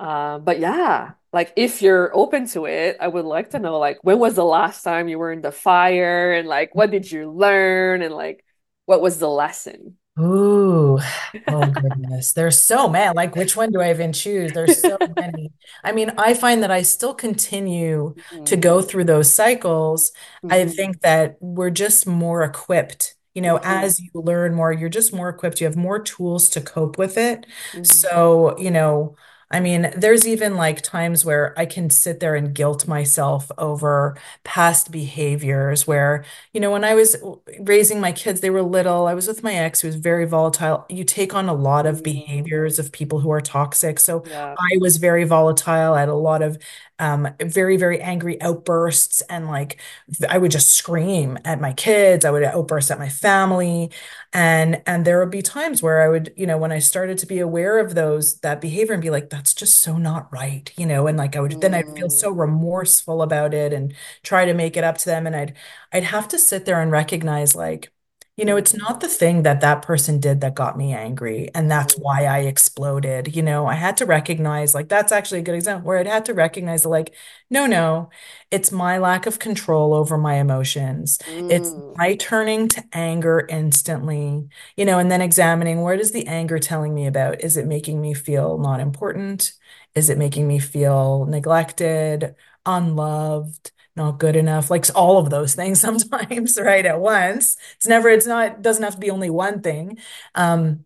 Uh, 0.00 0.38
but 0.40 0.60
yeah, 0.60 1.14
like 1.32 1.52
if 1.56 1.82
you're 1.82 2.14
open 2.16 2.46
to 2.48 2.66
it, 2.66 2.96
I 3.00 3.08
would 3.08 3.24
like 3.24 3.50
to 3.50 3.58
know 3.58 3.78
like 3.78 3.98
when 4.02 4.18
was 4.18 4.34
the 4.36 4.44
last 4.44 4.82
time 4.82 5.08
you 5.08 5.18
were 5.18 5.32
in 5.32 5.42
the 5.42 5.52
fire 5.52 6.32
and 6.34 6.48
like 6.48 6.74
what 6.74 6.90
did 6.90 7.10
you 7.10 7.30
learn 7.30 8.02
and 8.02 8.14
like 8.14 8.44
what 8.86 9.00
was 9.00 9.18
the 9.18 9.28
lesson? 9.28 9.96
Ooh, 10.18 10.98
oh 11.48 11.70
goodness. 11.70 12.32
There's 12.32 12.58
so 12.58 12.88
many. 12.88 13.12
Like, 13.14 13.36
which 13.36 13.56
one 13.56 13.70
do 13.72 13.80
I 13.80 13.90
even 13.90 14.12
choose? 14.12 14.52
There's 14.52 14.76
so 14.76 14.98
many. 15.18 15.52
I 15.82 15.92
mean, 15.92 16.10
I 16.18 16.34
find 16.34 16.62
that 16.62 16.70
I 16.70 16.82
still 16.82 17.14
continue 17.14 18.16
to 18.44 18.56
Mhm, 18.56 18.56
go 18.56 18.82
through 18.82 19.04
those 19.04 19.32
cycles. 19.32 20.12
I 20.48 20.64
mhm, 20.64 20.76
think 20.76 21.00
that 21.02 21.36
we're 21.40 21.70
just 21.70 22.06
more 22.06 22.42
equipped. 22.42 23.14
You 23.34 23.42
know, 23.42 23.60
mhm, 23.60 23.60
as 23.62 24.00
you 24.00 24.10
learn 24.14 24.54
more, 24.54 24.72
you're 24.72 24.88
just 24.88 25.12
more 25.12 25.28
equipped. 25.28 25.60
You 25.60 25.66
have 25.66 25.76
more 25.76 26.00
tools 26.00 26.48
to 26.50 26.60
cope 26.60 26.98
with 26.98 27.16
it. 27.16 27.46
mhm, 27.72 27.80
So, 27.82 28.58
you 28.58 28.70
know, 28.70 29.16
I 29.52 29.58
mean, 29.58 29.92
there's 29.96 30.28
even 30.28 30.54
like 30.56 30.80
times 30.80 31.24
where 31.24 31.58
I 31.58 31.66
can 31.66 31.90
sit 31.90 32.20
there 32.20 32.36
and 32.36 32.54
guilt 32.54 32.86
myself 32.86 33.50
over 33.58 34.16
past 34.44 34.92
behaviors 34.92 35.88
where 35.88 36.24
you 36.52 36.60
know, 36.60 36.70
when 36.70 36.84
I 36.84 36.94
was 36.94 37.16
raising 37.60 38.00
my 38.00 38.12
kids, 38.12 38.40
they 38.40 38.50
were 38.50 38.62
little. 38.62 39.06
I 39.08 39.14
was 39.14 39.26
with 39.26 39.42
my 39.42 39.54
ex 39.54 39.80
who 39.80 39.88
was 39.88 39.96
very 39.96 40.24
volatile. 40.24 40.86
You 40.88 41.02
take 41.04 41.34
on 41.34 41.48
a 41.48 41.52
lot 41.54 41.84
of 41.86 42.02
mhm. 42.04 42.04
behaviors 42.04 42.78
of 42.78 42.92
people 42.92 43.18
who 43.20 43.30
are 43.32 43.40
toxic. 43.40 43.98
So 43.98 44.24
Yeah. 44.24 44.60
I 44.72 44.76
was 44.80 44.98
very 44.98 45.24
volatile. 45.24 45.94
I 45.94 46.00
had 46.00 46.08
a 46.08 46.14
lot 46.14 46.42
of 46.42 46.56
um, 47.00 47.28
very, 47.42 47.76
very 47.76 48.00
angry 48.00 48.40
outbursts. 48.42 49.22
And 49.22 49.48
like, 49.48 49.80
I 50.28 50.38
would 50.38 50.52
just 50.52 50.70
scream 50.70 51.38
at 51.44 51.60
my 51.60 51.72
kids. 51.72 52.24
I 52.24 52.30
would 52.30 52.44
outburst 52.44 52.90
at 52.92 52.98
my 53.00 53.08
family. 53.08 53.90
And 54.32 54.82
and 54.86 55.04
there 55.04 55.18
would 55.20 55.30
be 55.30 55.42
times 55.42 55.82
where 55.82 56.02
I 56.02 56.08
would, 56.08 56.32
you 56.36 56.46
know, 56.46 56.58
when 56.58 56.72
I 56.72 56.78
started 56.78 57.18
to 57.18 57.26
be 57.26 57.40
aware 57.40 57.78
of 57.78 57.94
those, 57.94 58.38
that 58.40 58.60
behavior 58.60 58.92
and 58.94 59.02
be 59.02 59.10
like, 59.10 59.30
that's 59.30 59.54
just 59.54 59.80
so 59.80 59.96
not 59.98 60.32
right, 60.32 60.72
you 60.76 60.86
know, 60.86 61.06
and 61.06 61.18
like 61.18 61.36
I 61.36 61.40
would 61.40 61.60
then 61.60 61.74
I'd 61.74 61.84
feel 61.96 62.10
so 62.10 62.30
Mm, 62.30 62.38
remorseful 62.38 63.22
about 63.22 63.54
it 63.54 63.72
and 63.72 63.94
try 64.22 64.44
to 64.44 64.54
make 64.54 64.76
it 64.76 64.84
up 64.84 64.98
to 64.98 65.06
them. 65.06 65.26
And 65.26 65.36
I'd 65.36 65.54
I'd 65.92 66.04
have 66.04 66.28
to 66.28 66.38
sit 66.38 66.64
there 66.64 66.80
and 66.80 66.92
recognize, 66.92 67.54
like, 67.56 67.92
you 68.40 68.46
know, 68.46 68.56
it's 68.56 68.74
not 68.74 69.00
the 69.00 69.08
thing 69.08 69.42
that 69.42 69.60
that 69.60 69.82
person 69.82 70.18
did 70.18 70.40
that 70.40 70.54
got 70.54 70.78
me 70.78 70.94
angry. 70.94 71.50
And 71.54 71.70
that's 71.70 71.94
mhm, 71.94 72.00
why 72.00 72.24
I 72.24 72.38
exploded. 72.40 73.36
You 73.36 73.42
know, 73.42 73.66
I 73.66 73.74
had 73.74 73.98
to 73.98 74.06
recognize, 74.06 74.74
like, 74.74 74.88
that's 74.88 75.12
actually 75.12 75.40
a 75.40 75.42
good 75.42 75.54
example 75.56 75.86
where 75.88 75.98
I'd 75.98 76.06
had 76.06 76.24
to 76.26 76.34
recognize, 76.34 76.86
like, 76.86 77.14
no, 77.50 77.66
no, 77.66 78.10
it's 78.50 78.72
my 78.72 78.98
lack 78.98 79.26
of 79.26 79.38
control 79.38 79.94
over 79.94 80.16
my 80.18 80.36
emotions. 80.36 81.18
It's 81.48 81.74
mm, 81.76 81.94
my 81.98 82.16
turning 82.16 82.68
to 82.70 82.84
anger 82.94 83.46
instantly, 83.50 84.48
you 84.76 84.86
know, 84.86 84.98
and 84.98 85.10
then 85.12 85.20
examining 85.20 85.82
where 85.82 85.96
does 85.98 86.12
the 86.12 86.26
anger 86.26 86.58
telling 86.58 86.94
me 86.94 87.06
about? 87.06 87.42
Is 87.44 87.56
it 87.58 87.66
making 87.66 88.00
me 88.00 88.14
feel 88.14 88.58
not 88.58 88.80
important? 88.80 89.52
Is 89.94 90.08
it 90.10 90.18
making 90.18 90.46
me 90.48 90.58
feel 90.58 91.26
neglected, 91.26 92.34
unloved? 92.66 93.72
Not 93.96 94.18
good 94.18 94.36
enough 94.36 94.70
like 94.70 94.86
all 94.94 95.18
of 95.18 95.30
those 95.30 95.54
things 95.54 95.80
sometimes 95.82 96.58
right 96.60 96.86
at 96.86 97.00
once. 97.00 97.56
It's 97.76 97.86
never 97.86 98.08
it's 98.08 98.26
not 98.26 98.46
it 98.52 98.62
doesn't 98.62 98.82
have 98.84 98.94
to 98.94 99.00
be 99.00 99.10
only 99.10 99.30
one 99.30 99.62
thing. 99.62 99.98
Um 100.34 100.84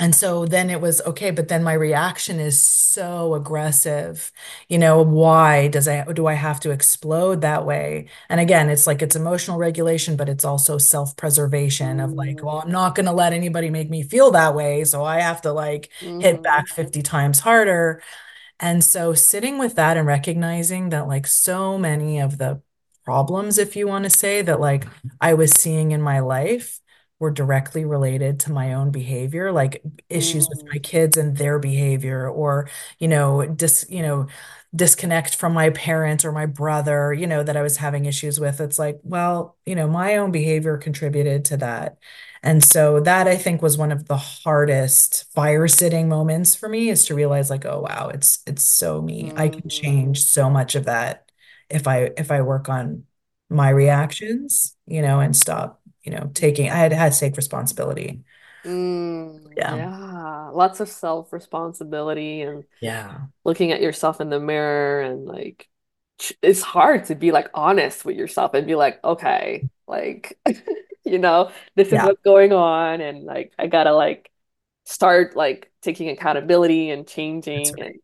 and 0.00 0.14
so 0.16 0.46
then 0.46 0.68
it 0.70 0.80
was 0.80 1.00
okay 1.02 1.30
but 1.30 1.46
then 1.48 1.62
my 1.62 1.74
reaction 1.74 2.40
is 2.40 2.60
so 2.60 3.34
aggressive. 3.34 4.32
You 4.68 4.78
know 4.78 5.02
why 5.02 5.68
does 5.68 5.86
I 5.88 6.04
do 6.12 6.26
I 6.26 6.34
have 6.34 6.58
to 6.60 6.70
explode 6.70 7.42
that 7.42 7.64
way? 7.66 8.08
And 8.28 8.40
again 8.40 8.68
it's 8.68 8.86
like 8.86 9.02
it's 9.02 9.16
emotional 9.16 9.58
regulation 9.58 10.16
but 10.16 10.28
it's 10.28 10.44
also 10.44 10.78
self-preservation 10.78 12.00
of 12.00 12.12
like 12.14 12.42
well 12.42 12.58
mm, 12.58 12.62
I'm 12.62 12.72
not 12.72 12.94
going 12.96 13.06
to 13.06 13.12
let 13.12 13.32
anybody 13.32 13.70
make 13.70 13.90
me 13.90 14.02
feel 14.02 14.32
that 14.32 14.54
way 14.54 14.84
so 14.84 15.04
I 15.04 15.20
have 15.20 15.42
to 15.42 15.52
like 15.52 15.90
hit 16.18 16.42
mhm, 16.42 16.42
back 16.42 16.68
50 16.68 17.02
times 17.02 17.38
harder 17.40 18.02
and 18.62 18.84
so 18.84 19.14
sitting 19.14 19.58
with 19.58 19.76
that 19.76 19.98
and 19.98 20.06
recognizing 20.08 20.90
that 20.90 21.08
like 21.08 21.26
so 21.28 21.78
many 21.78 22.20
of 22.20 22.38
the 22.38 22.62
problems, 23.04 23.58
if 23.58 23.76
you 23.76 23.88
want 23.88 24.04
to 24.04 24.10
say, 24.10 24.42
that 24.42 24.60
like 24.60 24.88
I 25.20 25.34
was 25.34 25.52
seeing 25.52 25.92
in 25.92 26.02
my 26.02 26.20
life 26.20 26.80
were 27.20 27.30
directly 27.32 27.84
related 27.84 28.40
to 28.40 28.52
my 28.52 28.74
own 28.74 28.90
behavior, 28.92 29.52
like 29.52 29.82
issues 30.10 30.48
with 30.50 30.62
my 30.72 30.78
mm, 30.78 30.80
kids 30.80 31.16
and 31.18 31.36
their 31.38 31.58
behavior, 31.60 32.28
or, 32.28 32.68
you 33.00 33.08
know, 33.08 33.46
dis, 33.46 33.86
you 33.90 34.02
know, 34.02 34.28
disconnect 34.74 35.36
from 35.36 35.52
my 35.54 35.70
parents 35.70 36.24
or 36.24 36.32
my 36.32 36.46
brother, 36.46 37.12
you 37.12 37.26
know, 37.26 37.42
that 37.44 37.56
I 37.56 37.62
was 37.62 37.76
having 37.78 38.06
issues 38.06 38.40
with. 38.40 38.60
It's 38.60 38.78
like, 38.78 39.00
well, 39.04 39.56
you 39.66 39.74
know, 39.76 39.88
my 39.88 40.16
own 40.16 40.32
behavior 40.32 40.78
contributed 40.78 41.44
to 41.46 41.56
that. 41.58 41.98
And 42.42 42.62
so 42.64 42.98
that 43.00 43.28
I 43.28 43.36
think 43.36 43.62
was 43.62 43.78
one 43.78 43.92
of 43.92 44.08
the 44.08 44.16
hardest 44.16 45.32
fire 45.32 45.68
sitting 45.68 46.08
moments 46.08 46.54
for 46.56 46.68
me 46.68 46.88
is 46.88 47.04
to 47.06 47.14
realize 47.14 47.50
like, 47.50 47.64
oh 47.64 47.80
wow, 47.82 48.10
it's 48.12 48.40
it's 48.46 48.64
so 48.64 49.00
me. 49.00 49.32
I 49.36 49.48
can 49.48 49.68
change 49.68 50.24
mhm, 50.24 50.24
so 50.24 50.50
much 50.50 50.74
of 50.74 50.84
that 50.86 51.30
if 51.70 51.86
I 51.86 52.10
if 52.16 52.30
I 52.32 52.42
work 52.42 52.68
on 52.68 53.04
my 53.48 53.70
reactions, 53.70 54.76
you 54.86 55.02
know, 55.02 55.20
and 55.20 55.36
stop, 55.36 55.80
you 56.02 56.10
know, 56.12 56.30
taking 56.34 56.68
I 56.70 56.76
had 56.76 56.92
had 56.92 57.12
to 57.12 57.18
take 57.20 57.36
responsibility. 57.36 58.24
Mm, 58.64 59.40
Yeah. 59.56 59.72
yeah, 59.72 60.50
lots 60.52 60.78
of 60.80 60.88
self-responsibility 60.88 62.42
and 62.42 62.64
Yeah. 62.80 63.28
looking 63.44 63.72
at 63.72 63.82
yourself 63.82 64.20
in 64.20 64.30
the 64.30 64.40
mirror 64.40 65.02
and 65.02 65.26
like 65.26 65.68
it's 66.42 66.62
hard 66.62 67.06
to 67.06 67.14
be 67.16 67.32
like 67.32 67.50
honest 67.54 68.04
with 68.04 68.16
yourself 68.16 68.54
and 68.54 68.66
be 68.66 68.76
like, 68.76 69.02
okay, 69.04 69.68
like 69.88 70.38
you 71.12 71.18
know, 71.20 71.52
this 71.76 71.92
is 71.92 72.02
Yeah. 72.02 72.04
what's 72.04 72.22
going 72.22 72.52
on 72.52 73.00
and 73.02 73.24
like 73.24 73.52
I 73.58 73.68
gotta 73.68 73.94
like 73.94 74.30
start 74.86 75.36
like 75.36 75.72
taking 75.82 76.10
accountability 76.10 76.90
and 76.90 77.06
changing 77.08 77.80
and 77.82 78.00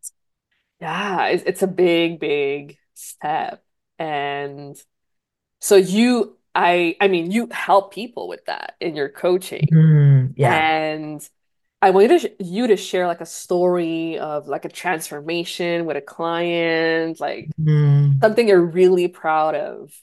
yeah, 0.81 1.27
it's 1.29 1.45
it's 1.45 1.63
a 1.63 1.67
big, 1.69 2.21
big 2.21 2.79
step. 2.95 3.65
And 3.99 4.77
so 5.61 5.77
you 5.77 6.39
I 6.55 6.97
I 7.01 7.09
mean 7.09 7.31
you 7.31 7.49
help 7.51 7.93
people 7.95 8.29
with 8.29 8.45
that 8.47 8.77
in 8.81 8.97
your 8.97 9.09
coaching. 9.09 9.73
Mm, 9.73 10.35
yeah. 10.37 10.63
And 10.63 11.29
I 11.83 11.91
wanted 11.91 12.23
to 12.23 12.45
you 12.45 12.69
to 12.69 12.77
share 12.79 13.07
like 13.07 13.21
a 13.21 13.27
story 13.27 14.19
of 14.19 14.49
like 14.49 14.65
a 14.65 14.69
transformation 14.71 15.87
with 15.87 15.97
a 15.97 16.03
client, 16.03 17.21
like 17.21 17.53
Mm. 17.59 18.23
something 18.23 18.49
you're 18.49 18.65
really 18.65 19.09
proud 19.09 19.55
of 19.57 19.95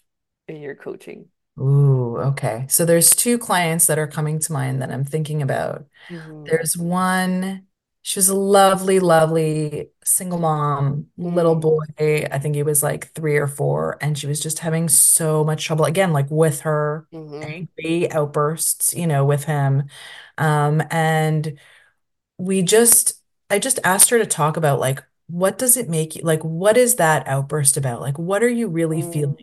in 0.48 0.58
your 0.62 0.76
coaching. 0.76 1.30
Ooh, 1.60 2.18
okay. 2.18 2.66
So 2.70 2.84
there's 2.86 3.12
two 3.12 3.38
clients 3.38 3.88
that 3.88 3.98
are 3.98 4.08
coming 4.08 4.40
to 4.40 4.52
mind 4.52 4.82
that 4.82 4.92
I'm 4.92 5.06
thinking 5.06 5.42
about. 5.42 5.86
hmm 6.10 6.48
There's 6.48 6.78
one, 6.78 7.68
she 8.04 8.20
was 8.20 8.30
a 8.30 8.36
lovely, 8.36 9.00
lovely 9.00 9.90
single 10.04 10.40
mom, 10.40 11.08
little 11.18 11.56
Mm, 11.56 11.58
boy. 11.58 11.84
I 12.00 12.40
think 12.40 12.56
he 12.56 12.64
was 12.64 12.84
like 12.84 13.12
three 13.14 13.38
or 13.38 13.48
four, 13.48 13.98
and 14.02 14.18
she 14.18 14.28
was 14.28 14.42
just 14.42 14.60
having 14.60 14.90
so 14.90 15.44
much 15.46 15.66
trouble 15.66 15.86
again, 15.86 16.14
like 16.14 16.30
with 16.32 16.62
her 16.62 17.08
hmm 17.12 17.66
angry 17.80 18.12
outbursts, 18.12 18.94
you 18.96 19.08
know, 19.08 19.26
with 19.26 19.46
him. 19.46 19.84
Um, 20.40 20.84
and 20.92 21.60
we 22.38 22.62
just, 22.64 23.22
I 23.50 23.60
just 23.60 23.80
asked 23.84 24.10
her 24.12 24.18
to 24.20 24.26
talk 24.26 24.58
about 24.58 24.80
like, 24.80 25.04
what 25.28 25.58
does 25.58 25.78
it 25.78 25.90
make 25.90 26.16
you 26.16 26.24
like, 26.24 26.42
what 26.44 26.78
is 26.78 26.96
that 26.96 27.28
outburst 27.28 27.78
about? 27.78 28.02
Like, 28.02 28.20
what 28.20 28.44
are 28.44 28.50
you 28.50 28.68
really 28.68 29.02
feeling? 29.02 29.36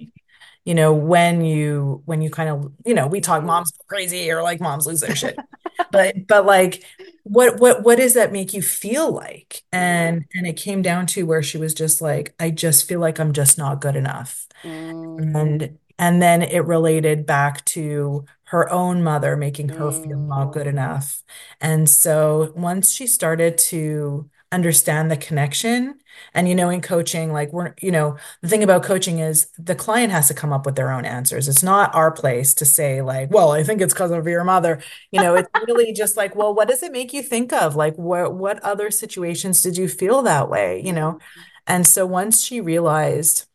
Mm, 0.66 0.72
you 0.74 0.74
know, 0.74 0.92
when 0.94 1.44
you 1.44 2.02
when 2.06 2.22
you 2.22 2.30
kind 2.30 2.48
of, 2.50 2.72
you 2.86 2.94
know, 2.94 3.06
we 3.06 3.20
talk 3.20 3.44
moms 3.44 3.72
crazy 3.88 4.30
or 4.30 4.42
like 4.42 4.60
moms 4.60 4.86
lose 4.86 5.00
their 5.00 5.14
shit. 5.16 5.42
But 5.90 6.26
but 6.28 6.46
like 6.46 6.84
what 7.24 7.60
what 7.60 7.82
what 7.84 7.98
does 7.98 8.14
that 8.14 8.32
make 8.32 8.54
you 8.54 8.62
feel 8.62 9.12
like? 9.12 9.62
And 9.72 10.24
and 10.34 10.46
it 10.46 10.56
came 10.56 10.82
down 10.82 11.06
to 11.08 11.26
where 11.26 11.42
she 11.42 11.58
was 11.58 11.74
just 11.74 12.00
like, 12.00 12.34
I 12.40 12.50
just 12.50 12.88
feel 12.88 13.00
like 13.00 13.18
I'm 13.20 13.32
just 13.32 13.58
not 13.58 13.80
good 13.80 13.96
enough. 13.96 14.46
Mm, 14.64 15.32
And 15.34 15.78
and 15.98 16.20
then 16.22 16.42
it 16.42 16.64
related 16.64 17.26
back 17.26 17.64
to 17.66 18.24
her 18.44 18.70
own 18.70 19.02
mother 19.02 19.36
making 19.36 19.70
her 19.70 19.90
feel 19.92 20.18
not 20.28 20.52
good 20.52 20.66
mm, 20.66 20.66
enough. 20.66 21.22
And 21.60 21.88
so 21.88 22.52
once 22.56 22.92
she 22.92 23.06
started 23.06 23.58
to 23.58 24.28
understand 24.52 25.10
the 25.10 25.16
connection, 25.16 25.98
and 26.34 26.48
you 26.48 26.54
know, 26.54 26.68
in 26.70 26.80
coaching, 26.82 27.32
like 27.32 27.52
we're, 27.52 27.74
you 27.80 27.90
know, 27.90 28.16
the 28.42 28.48
thing 28.48 28.62
about 28.62 28.84
coaching 28.84 29.18
is 29.18 29.48
the 29.58 29.74
client 29.74 30.12
has 30.12 30.28
to 30.28 30.34
come 30.34 30.52
up 30.52 30.66
with 30.66 30.76
their 30.76 30.92
own 30.92 31.04
answers. 31.04 31.48
It's 31.48 31.62
not 31.62 31.94
our 31.94 32.10
place 32.12 32.54
to 32.54 32.64
say, 32.64 33.02
like, 33.02 33.30
well, 33.32 33.52
I 33.52 33.62
think 33.64 33.80
it's 33.80 33.94
because 33.94 34.10
of 34.12 34.26
your 34.26 34.44
mother. 34.44 34.82
You 35.10 35.20
know, 35.20 35.34
it's 35.36 35.48
really 35.66 35.92
just 35.94 36.16
like, 36.16 36.36
well, 36.36 36.54
what 36.54 36.68
does 36.68 36.82
it 36.82 36.92
make 36.92 37.12
you 37.12 37.22
think 37.22 37.52
of? 37.52 37.76
Like, 37.76 37.96
what 37.96 38.34
what 38.34 38.60
other 38.62 38.90
situations 38.90 39.62
did 39.62 39.76
you 39.76 39.88
feel 39.88 40.22
that 40.22 40.48
way? 40.50 40.82
You 40.84 40.92
know? 40.92 41.18
mm, 41.36 41.42
And 41.66 41.86
so 41.86 42.06
once 42.06 42.42
she 42.42 42.60
realized 42.60 43.46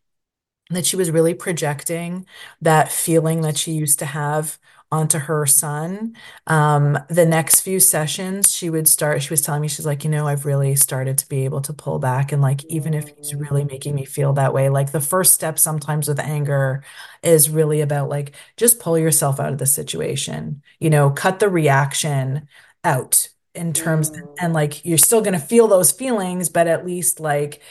that 0.69 0.85
she 0.85 0.95
was 0.97 1.11
really 1.11 1.33
projecting 1.33 2.25
that 2.61 2.91
feeling 2.91 3.41
that 3.41 3.57
she 3.57 3.71
used 3.71 3.99
to 3.99 4.05
have 4.05 4.57
onto 4.91 5.19
her 5.19 5.45
son. 5.45 6.15
Um, 6.47 6.97
the 7.09 7.25
next 7.25 7.61
few 7.61 7.79
sessions, 7.79 8.53
she 8.55 8.69
would 8.69 8.87
start, 8.87 9.21
she 9.21 9.29
was 9.29 9.41
telling 9.41 9.61
me, 9.61 9.67
she's 9.67 9.85
like, 9.85 10.03
you 10.03 10.09
know, 10.09 10.27
I've 10.27 10.45
really 10.45 10.75
started 10.75 11.17
to 11.17 11.27
be 11.27 11.43
able 11.45 11.61
to 11.61 11.73
pull 11.73 11.99
back. 11.99 12.31
And 12.31 12.41
like, 12.41 12.63
even 12.69 12.93
if 12.93 13.09
he's 13.17 13.35
really 13.35 13.65
making 13.65 13.95
me 13.95 14.05
feel 14.05 14.33
that 14.33 14.53
way, 14.53 14.69
like 14.69 14.91
the 14.91 15.01
first 15.01 15.33
step 15.33 15.59
sometimes 15.59 16.07
with 16.07 16.19
anger 16.19 16.83
is 17.21 17.49
really 17.49 17.81
about 17.81 18.09
like, 18.09 18.33
just 18.55 18.79
pull 18.79 18.97
yourself 18.97 19.39
out 19.39 19.51
of 19.51 19.57
the 19.57 19.65
situation, 19.65 20.61
you 20.79 20.89
know, 20.89 21.09
cut 21.09 21.39
the 21.39 21.49
reaction 21.49 22.47
out 22.83 23.29
in 23.53 23.73
terms 23.73 24.11
mm, 24.11 24.27
and 24.39 24.53
like 24.53 24.85
you're 24.85 24.97
still 24.97 25.21
going 25.21 25.33
to 25.33 25.39
feel 25.39 25.67
those 25.67 25.91
feelings 25.91 26.47
but 26.47 26.67
at 26.67 26.85
least 26.85 27.19
like 27.19 27.61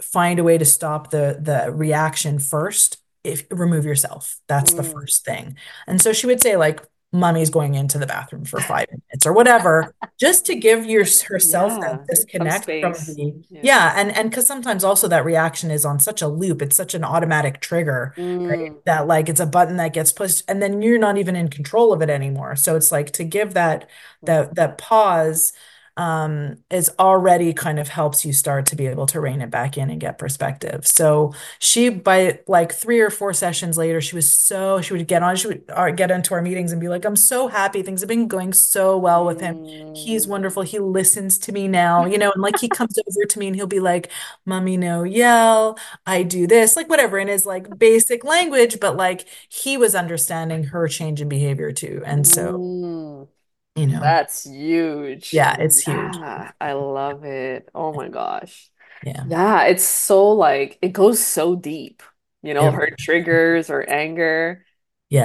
find 0.00 0.38
a 0.38 0.44
way 0.44 0.58
to 0.58 0.64
stop 0.64 1.10
the 1.10 1.38
the 1.40 1.70
reaction 1.72 2.38
first 2.38 2.98
if 3.32 3.46
remove 3.50 3.84
yourself. 3.84 4.38
That's 4.48 4.74
the 4.74 4.82
mm. 4.82 4.92
first 4.92 5.24
thing. 5.24 5.56
And 5.86 6.00
so 6.00 6.12
she 6.12 6.26
would 6.26 6.42
say 6.42 6.56
like 6.56 6.80
mommy's 7.12 7.48
going 7.48 7.74
into 7.74 7.98
the 7.98 8.06
bathroom 8.06 8.44
for 8.44 8.60
five 8.60 8.86
minutes 8.90 9.24
or 9.24 9.32
whatever 9.32 9.94
just 10.20 10.44
to 10.44 10.54
give 10.54 10.84
your 10.84 11.04
herself 11.26 11.80
that 11.80 11.80
Yeah, 11.80 11.96
some 11.96 12.04
disconnect 12.06 12.64
from 12.64 12.92
the 12.92 13.44
Yeah. 13.48 13.60
yeah 13.62 13.92
and 13.96 14.14
and 14.14 14.30
because 14.30 14.46
sometimes 14.46 14.84
also 14.84 15.08
that 15.08 15.24
reaction 15.24 15.70
is 15.70 15.86
on 15.86 16.00
such 16.00 16.20
a 16.20 16.28
loop. 16.28 16.60
It's 16.60 16.76
such 16.76 16.94
an 16.94 17.04
automatic 17.04 17.60
trigger 17.60 18.12
right? 18.16 18.72
Mm, 18.72 18.84
that 18.84 19.06
like 19.06 19.28
it's 19.28 19.40
a 19.40 19.46
button 19.46 19.76
that 19.76 19.94
gets 19.94 20.12
pushed 20.12 20.44
and 20.48 20.60
then 20.60 20.82
you're 20.82 20.98
not 20.98 21.16
even 21.16 21.34
in 21.34 21.48
control 21.48 21.92
of 21.92 22.02
it 22.02 22.10
anymore. 22.10 22.56
So 22.56 22.76
it's 22.76 22.92
like 22.92 23.12
to 23.12 23.24
give 23.24 23.54
that 23.54 23.88
that 24.22 24.54
that 24.56 24.76
pause 24.76 25.52
um, 25.98 26.58
is 26.70 26.90
already 27.00 27.52
kind 27.52 27.80
of 27.80 27.88
helps 27.88 28.24
you 28.24 28.32
start 28.32 28.66
to 28.66 28.76
be 28.76 28.86
able 28.86 29.06
to 29.06 29.20
rein 29.20 29.42
it 29.42 29.50
back 29.50 29.76
in 29.76 29.90
and 29.90 30.00
get 30.00 30.16
perspective. 30.16 30.86
So 30.86 31.34
she, 31.58 31.88
by 31.88 32.38
like 32.46 32.72
three 32.72 33.00
or 33.00 33.10
four 33.10 33.34
sessions 33.34 33.76
later, 33.76 34.00
she 34.00 34.14
was 34.14 34.32
so, 34.32 34.80
she 34.80 34.92
would 34.94 35.08
get 35.08 35.24
on, 35.24 35.34
she 35.34 35.48
would 35.48 35.64
uh, 35.68 35.90
get 35.90 36.12
into 36.12 36.34
our 36.34 36.40
meetings 36.40 36.70
and 36.70 36.80
be 36.80 36.88
like, 36.88 37.04
I'm 37.04 37.16
so 37.16 37.48
happy. 37.48 37.82
Things 37.82 38.00
have 38.00 38.08
been 38.08 38.28
going 38.28 38.52
so 38.52 38.96
well 38.96 39.26
with 39.26 39.40
him. 39.40 39.58
He's 39.92 40.26
mm. 40.26 40.30
wonderful. 40.30 40.62
He 40.62 40.78
listens 40.78 41.36
to 41.40 41.52
me 41.52 41.66
now, 41.66 42.04
you 42.06 42.16
know, 42.16 42.30
and 42.32 42.42
like 42.42 42.58
he 42.58 42.68
comes 42.68 42.96
over 43.08 43.26
to 43.26 43.38
me 43.40 43.48
and 43.48 43.56
he'll 43.56 43.66
be 43.66 43.80
like, 43.80 44.08
Mommy, 44.46 44.76
no 44.76 45.02
yell. 45.02 45.78
I 46.06 46.22
do 46.22 46.46
this, 46.46 46.76
like 46.76 46.88
whatever 46.88 47.18
in 47.18 47.26
his 47.28 47.44
like 47.44 47.76
basic 47.76 48.22
language, 48.24 48.78
but 48.80 48.96
like 48.96 49.26
he 49.48 49.76
was 49.76 49.96
understanding 49.96 50.62
her 50.64 50.86
change 50.86 51.20
in 51.20 51.28
behavior 51.28 51.72
too. 51.72 52.02
And 52.06 52.24
so, 52.26 52.64
Mm. 52.68 53.28
You 53.74 53.86
know, 53.86 54.12
That's 54.12 54.44
huge. 54.44 55.32
yeah, 55.32 55.56
it's 55.58 55.80
huge. 55.80 56.20
Yeah, 56.26 56.52
I 56.60 56.72
love 56.74 57.24
it. 57.24 57.68
Oh 57.74 57.92
my 57.94 58.08
gosh. 58.08 58.70
Yeah. 59.02 59.24
Yeah, 59.24 59.64
it's 59.66 59.84
so 59.84 60.30
like 60.32 60.78
it 60.82 60.90
goes 60.92 61.24
so 61.24 61.56
deep, 61.56 62.02
you 62.42 62.54
know, 62.54 62.70
It 62.70 62.72
her 62.72 62.90
triggers 62.98 63.70
or 63.70 63.88
anger. 63.88 64.64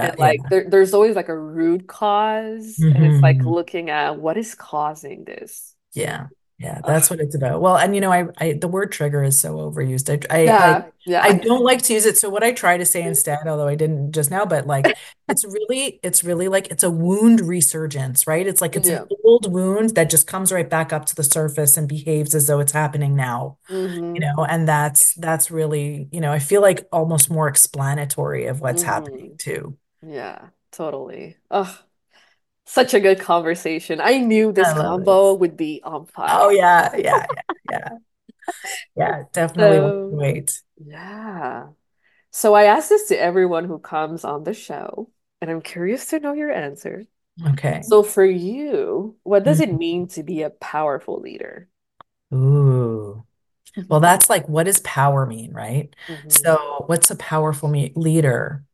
And 0.02 0.12
Yeah, 0.12 0.16
like 0.20 0.42
yeah. 0.44 0.50
there, 0.50 0.70
there's 0.70 0.94
always 0.94 1.16
like 1.16 1.30
a 1.30 1.38
root 1.40 1.88
cause, 1.88 2.88
and 2.92 3.06
it's 3.06 3.24
like 3.24 3.38
hmm 3.38 3.48
looking 3.48 3.90
at 3.92 4.20
what 4.20 4.38
is 4.38 4.56
causing 4.56 5.26
this. 5.26 5.76
Yeah. 5.94 6.30
Yeah, 6.64 6.82
that's 6.86 7.10
Ugh. 7.10 7.12
what 7.12 7.20
it's 7.20 7.36
about. 7.36 7.62
Well, 7.62 7.78
and 7.78 7.94
you 7.96 8.02
know, 8.02 8.12
I, 8.12 8.26
I 8.38 8.54
the 8.54 8.68
word 8.70 8.92
trigger 8.92 9.24
is 9.24 9.40
so 9.40 9.56
overused. 9.58 10.10
I, 10.10 10.22
I 10.32 10.58
I 10.70 10.76
Yeah, 10.76 10.90
I 11.22 11.34
don't 11.34 11.64
like 11.64 11.82
to 11.84 11.94
use 11.94 12.06
it. 12.06 12.18
So 12.18 12.30
what 12.30 12.44
I 12.44 12.52
try 12.54 12.78
to 12.78 12.86
say 12.86 13.04
instead, 13.04 13.40
although 13.48 13.68
I 13.68 13.76
didn't 13.76 14.12
just 14.14 14.32
now, 14.32 14.46
but 14.46 14.68
like 14.68 14.94
it's 15.28 15.44
really 15.46 16.00
it's 16.04 16.24
really 16.24 16.48
like 16.50 16.68
it's 16.70 16.84
a 16.84 16.92
wound 16.92 17.42
resurgence, 17.42 18.28
right? 18.28 18.46
It's 18.48 18.62
like 18.62 18.76
it's 18.76 18.90
an 18.90 19.00
old 19.26 19.52
wound 19.52 19.92
that 19.96 20.10
just 20.10 20.28
comes 20.28 20.52
right 20.52 20.70
back 20.70 20.94
up 20.94 21.06
to 21.08 21.16
the 21.16 21.24
surface 21.24 21.78
and 21.78 21.88
behaves 21.88 22.36
as 22.36 22.48
though 22.48 22.60
it's 22.60 22.72
happening 22.74 23.16
now, 23.16 23.58
you 24.16 24.22
hmm 24.22 24.38
know, 24.38 24.46
and 24.46 24.68
that's 24.68 25.16
that's 25.16 25.52
really, 25.52 26.10
you 26.12 26.22
know, 26.22 26.32
I 26.34 26.40
feel 26.40 26.62
like 26.62 26.88
almost 26.92 27.32
more 27.32 27.48
explanatory 27.50 28.46
of 28.48 28.62
what's 28.62 28.84
happening 28.84 29.12
hmm 29.16 29.40
too. 29.40 29.78
Yeah, 30.04 30.52
totally. 30.72 31.38
Ugh, 31.52 31.70
such 32.66 32.94
a 32.94 33.00
good 33.00 33.20
conversation. 33.20 34.00
I 34.02 34.20
knew 34.20 34.52
this 34.52 34.72
I 34.72 34.78
love 34.78 35.00
it. 35.00 35.20
combo 35.20 35.34
would 35.36 35.58
be 35.58 35.82
on 35.84 36.06
fire. 36.08 36.32
Oh 36.32 36.50
yeah, 36.50 36.96
yeah, 36.96 37.26
yeah, 37.34 37.42
yeah. 37.70 37.90
Yeah, 38.96 39.24
definitely 39.34 39.80
So, 39.80 40.10
wait. 40.10 40.62
yeah. 40.78 41.70
So 42.32 42.54
I 42.56 42.66
ask 42.66 42.90
this 42.90 43.10
to 43.10 43.20
everyone 43.20 43.66
who 43.66 43.80
comes 43.80 44.24
on 44.26 44.44
the 44.44 44.54
show, 44.54 45.12
and 45.42 45.52
I'm 45.52 45.62
curious 45.62 46.08
to 46.10 46.20
know 46.22 46.34
your 46.34 46.52
answer. 46.52 47.06
Okay. 47.48 47.84
So 47.84 48.04
for 48.04 48.26
you, 48.26 49.18
what 49.24 49.44
does 49.44 49.60
it 49.62 49.70
Mhm. 49.70 49.78
mean 49.78 50.08
to 50.10 50.24
be 50.24 50.44
a 50.44 50.52
powerful 50.52 51.22
leader? 51.22 51.70
Ooh. 52.34 53.26
Well, 53.90 54.00
that's 54.02 54.30
like, 54.30 54.48
what 54.50 54.66
does 54.66 54.80
power 54.82 55.26
mean, 55.28 55.54
right? 55.54 55.96
hmm 56.08 56.46
So, 56.46 56.86
what's 56.88 57.12
a 57.12 57.16
powerful 57.18 57.70
me 57.70 57.94
leader? 57.96 58.66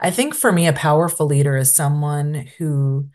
I 0.00 0.10
think 0.10 0.34
for 0.34 0.52
me, 0.52 0.66
a 0.68 0.72
powerful 0.74 1.26
leader 1.26 1.56
is 1.56 1.74
someone 1.74 2.48
who 2.58 3.10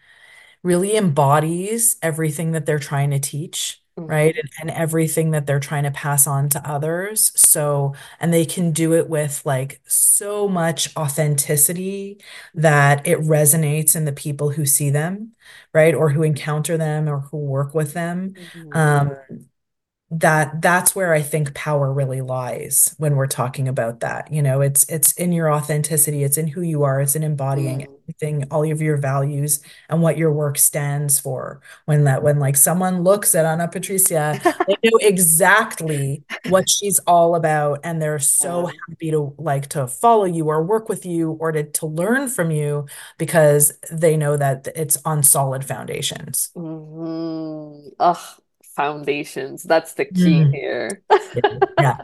really 0.64 0.96
embodies 0.96 1.98
everything 2.02 2.52
that 2.54 2.66
they're 2.66 2.80
trying 2.80 3.12
to 3.12 3.20
teach, 3.20 3.82
right? 4.08 4.36
And, 4.38 4.50
and 4.62 4.70
everything 4.72 5.32
that 5.32 5.46
they're 5.48 5.60
trying 5.60 5.84
to 5.84 5.92
pass 5.92 6.28
on 6.28 6.50
to 6.50 6.70
others. 6.70 7.32
So, 7.40 7.94
and 8.20 8.34
they 8.34 8.46
can 8.46 8.72
do 8.72 8.94
it 8.94 9.10
with 9.10 9.42
like 9.46 9.82
so 9.88 10.48
much 10.48 10.96
authenticity 10.98 12.20
that 12.56 13.06
it 13.08 13.20
resonates 13.20 13.96
in 13.96 14.06
the 14.06 14.12
people 14.14 14.50
who 14.52 14.66
see 14.66 14.90
them, 14.90 15.34
right? 15.74 15.94
Or 15.96 16.10
who 16.10 16.24
encounter 16.24 16.78
them 16.78 17.08
or 17.10 17.20
who 17.22 17.38
work 17.38 17.74
with 17.74 17.94
them. 17.94 18.34
hmm 18.36 18.74
Um, 18.74 19.18
that 20.12 20.62
that's 20.62 20.96
where 20.96 21.14
I 21.14 21.22
think 21.22 21.54
power 21.54 21.94
really 21.94 22.22
lies 22.22 22.96
when 22.98 23.16
we're 23.16 23.28
talking 23.28 23.68
about 23.68 24.00
that. 24.00 24.32
You 24.34 24.42
know, 24.42 24.62
it's 24.62 24.84
it's 24.90 25.12
in 25.14 25.32
your 25.32 25.52
authenticity, 25.52 26.24
it's 26.24 26.38
in 26.38 26.48
who 26.48 26.62
you 26.62 26.84
are, 26.84 27.02
it's 27.02 27.16
in 27.16 27.24
embodying 27.24 27.84
mm 27.84 28.00
everything, 28.08 28.46
all 28.52 28.70
of 28.72 28.82
your 28.82 28.98
values 28.98 29.62
and 29.88 30.02
what 30.02 30.18
your 30.18 30.32
work 30.34 30.58
stands 30.58 31.20
for. 31.20 31.62
When 31.86 32.06
that 32.06 32.24
when 32.24 32.40
like 32.40 32.58
someone 32.58 33.04
looks 33.04 33.36
at 33.36 33.46
Anna 33.46 33.68
Patricia, 33.68 34.40
they 34.68 34.76
know 34.84 34.98
exactly 35.02 36.24
what 36.44 36.68
she's 36.70 37.00
all 37.06 37.36
about 37.36 37.80
and 37.84 38.02
they're 38.02 38.20
so 38.20 38.68
happy 38.90 39.12
to 39.12 39.36
like 39.38 39.68
to 39.70 39.88
follow 39.88 40.26
you 40.26 40.48
or 40.48 40.64
work 40.64 40.90
with 40.90 41.06
you 41.06 41.32
or 41.40 41.52
to 41.52 41.64
to 41.64 41.86
learn 41.86 42.28
from 42.30 42.50
you 42.52 42.88
because 43.18 43.74
they 43.92 44.18
know 44.18 44.38
that 44.38 44.68
it's 44.76 44.98
on 45.06 45.22
solid 45.24 45.64
foundations. 45.66 46.50
hmm 46.56 47.90
Ugh, 48.00 48.42
foundations. 48.80 49.64
That's 49.64 49.94
the 49.94 50.06
key 50.06 50.40
Mm. 50.48 50.54
here. 50.56 51.04
Yeah. 51.78 51.98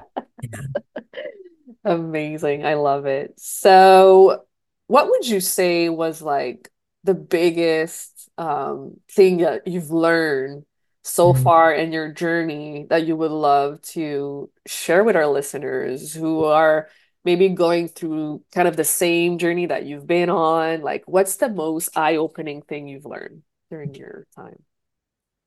Yeah. 0.43 0.61
Amazing. 1.85 2.65
I 2.65 2.73
love 2.75 3.05
it. 3.05 3.33
So, 3.37 4.43
what 4.87 5.07
would 5.09 5.27
you 5.27 5.39
say 5.39 5.87
was 5.89 6.21
like 6.21 6.69
the 7.03 7.13
biggest 7.13 8.11
um, 8.37 8.97
thing 9.09 9.37
that 9.37 9.67
you've 9.67 9.91
learned 9.91 10.65
so 11.03 11.33
Mm. 11.33 11.43
far 11.43 11.71
in 11.73 11.91
your 11.93 12.11
journey 12.11 12.87
that 12.89 13.05
you 13.05 13.15
would 13.15 13.31
love 13.31 13.81
to 13.95 14.49
share 14.65 15.03
with 15.03 15.15
our 15.15 15.27
listeners 15.27 16.13
who 16.13 16.43
are 16.43 16.89
maybe 17.23 17.49
going 17.49 17.87
through 17.87 18.43
kind 18.51 18.67
of 18.67 18.75
the 18.75 18.83
same 18.83 19.37
journey 19.37 19.67
that 19.67 19.85
you've 19.85 20.07
been 20.07 20.29
on? 20.29 20.81
Like, 20.81 21.03
what's 21.05 21.37
the 21.37 21.49
most 21.49 21.95
eye-opening 21.95 22.63
thing 22.63 22.87
you've 22.87 23.05
learned 23.05 23.43
during 23.69 23.93
your 23.95 24.25
time? 24.35 24.61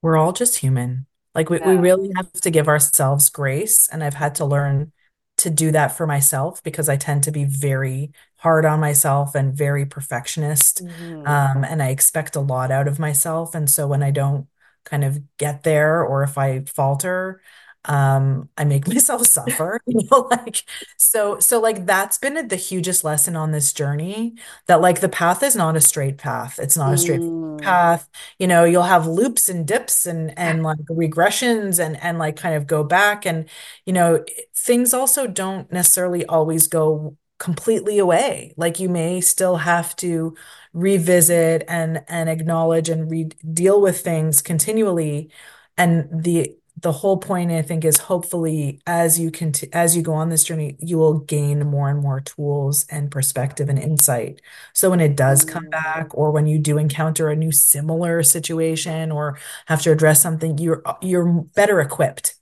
We're 0.02 0.16
all 0.16 0.32
just 0.32 0.58
human. 0.58 1.06
Like 1.38 1.50
we, 1.50 1.60
we 1.64 1.76
really 1.78 2.10
have 2.16 2.32
to 2.32 2.50
give 2.50 2.68
ourselves 2.68 3.30
grace. 3.30 3.88
And 3.90 4.04
I've 4.04 4.14
had 4.14 4.36
to 4.36 4.46
learn 4.46 4.92
to 5.38 5.50
do 5.50 5.72
that 5.72 5.96
for 5.96 6.06
myself 6.06 6.62
because 6.64 6.88
I 6.88 6.96
tend 6.96 7.24
to 7.24 7.32
be 7.32 7.44
very 7.44 8.12
hard 8.38 8.66
on 8.66 8.80
myself 8.80 9.34
and 9.36 9.54
very 9.54 9.86
perfectionist. 9.86 10.80
hmm 10.80 11.22
Um, 11.24 11.64
and 11.64 11.82
I 11.82 11.90
expect 11.90 12.36
a 12.36 12.40
lot 12.40 12.70
out 12.72 12.88
of 12.88 12.98
myself. 12.98 13.54
And 13.54 13.70
so 13.70 13.86
when 13.86 14.02
I 14.02 14.10
don't 14.10 14.48
kind 14.84 15.04
of 15.04 15.20
get 15.38 15.62
there 15.64 16.02
or 16.04 16.24
if 16.24 16.38
I 16.38 16.64
falter, 16.64 17.40
um, 17.84 18.48
I 18.56 18.64
make 18.64 18.86
myself 18.88 19.26
suffer, 19.26 19.80
you 19.86 20.06
know, 20.10 20.28
like 20.30 20.64
so 20.96 21.38
so 21.40 21.60
like 21.60 21.86
that's 21.86 22.18
been 22.18 22.48
the 22.48 22.56
hugest 22.56 23.04
lesson 23.04 23.36
on 23.36 23.52
this 23.52 23.72
journey 23.72 24.34
that 24.66 24.80
like 24.80 25.00
the 25.00 25.08
path 25.08 25.42
is 25.42 25.56
not 25.56 25.76
a 25.76 25.80
straight 25.80 26.18
path. 26.18 26.58
It's 26.58 26.76
not 26.76 26.94
a 26.94 26.98
straight 26.98 27.22
Mm. 27.22 27.58
path. 27.62 28.08
You 28.38 28.46
know 28.46 28.64
you'll 28.64 28.82
have 28.84 29.06
loops 29.06 29.48
and 29.48 29.66
dips 29.66 30.06
and 30.06 30.36
and 30.38 30.62
like 30.62 30.78
regressions 30.90 31.84
and 31.84 31.96
and 32.02 32.18
like 32.18 32.36
kind 32.36 32.54
of 32.54 32.66
go 32.66 32.84
back. 32.84 33.26
And 33.26 33.48
you 33.86 33.92
know 33.92 34.24
things 34.56 34.94
also 34.94 35.26
don't 35.26 35.70
necessarily 35.72 36.24
always 36.26 36.66
go 36.66 37.16
completely 37.38 37.98
away. 37.98 38.52
Like 38.56 38.80
you 38.80 38.88
may 38.88 39.20
still 39.20 39.56
have 39.56 39.94
to 39.96 40.36
revisit 40.72 41.64
and 41.68 42.02
and 42.08 42.28
acknowledge 42.28 42.88
and 42.88 43.10
re 43.10 43.24
deal 43.24 43.80
with 43.80 44.00
things 44.00 44.42
continually. 44.42 45.30
And 45.76 46.08
the 46.24 46.56
the 46.82 46.92
whole 46.92 47.16
point 47.18 47.50
I 47.50 47.62
think 47.62 47.84
is 47.84 47.98
hopefully 47.98 48.80
as 48.86 49.18
you 49.18 49.30
can 49.30 49.52
as 49.72 49.96
you 49.96 50.02
go 50.02 50.12
on 50.14 50.28
this 50.28 50.44
journey 50.44 50.76
you 50.80 50.98
will 50.98 51.18
gain 51.20 51.66
more 51.66 51.88
and 51.90 52.00
more 52.00 52.20
tools 52.20 52.86
and 52.90 53.10
perspective 53.10 53.68
and 53.68 53.78
insight 53.78 54.40
so 54.74 54.90
when 54.90 55.00
it 55.00 55.16
does 55.16 55.44
come 55.44 55.62
Mm. 55.64 55.70
back, 55.70 56.08
or 56.14 56.30
when 56.30 56.46
you 56.46 56.58
do 56.58 56.78
encounter 56.78 57.28
a 57.30 57.36
new 57.36 57.52
similar 57.52 58.22
situation 58.22 59.10
or 59.12 59.38
have 59.66 59.82
to 59.82 59.92
address 59.92 60.22
something, 60.22 60.58
you're 60.58 60.82
you're 61.02 61.26
better 61.54 61.80
equipped, 61.80 62.34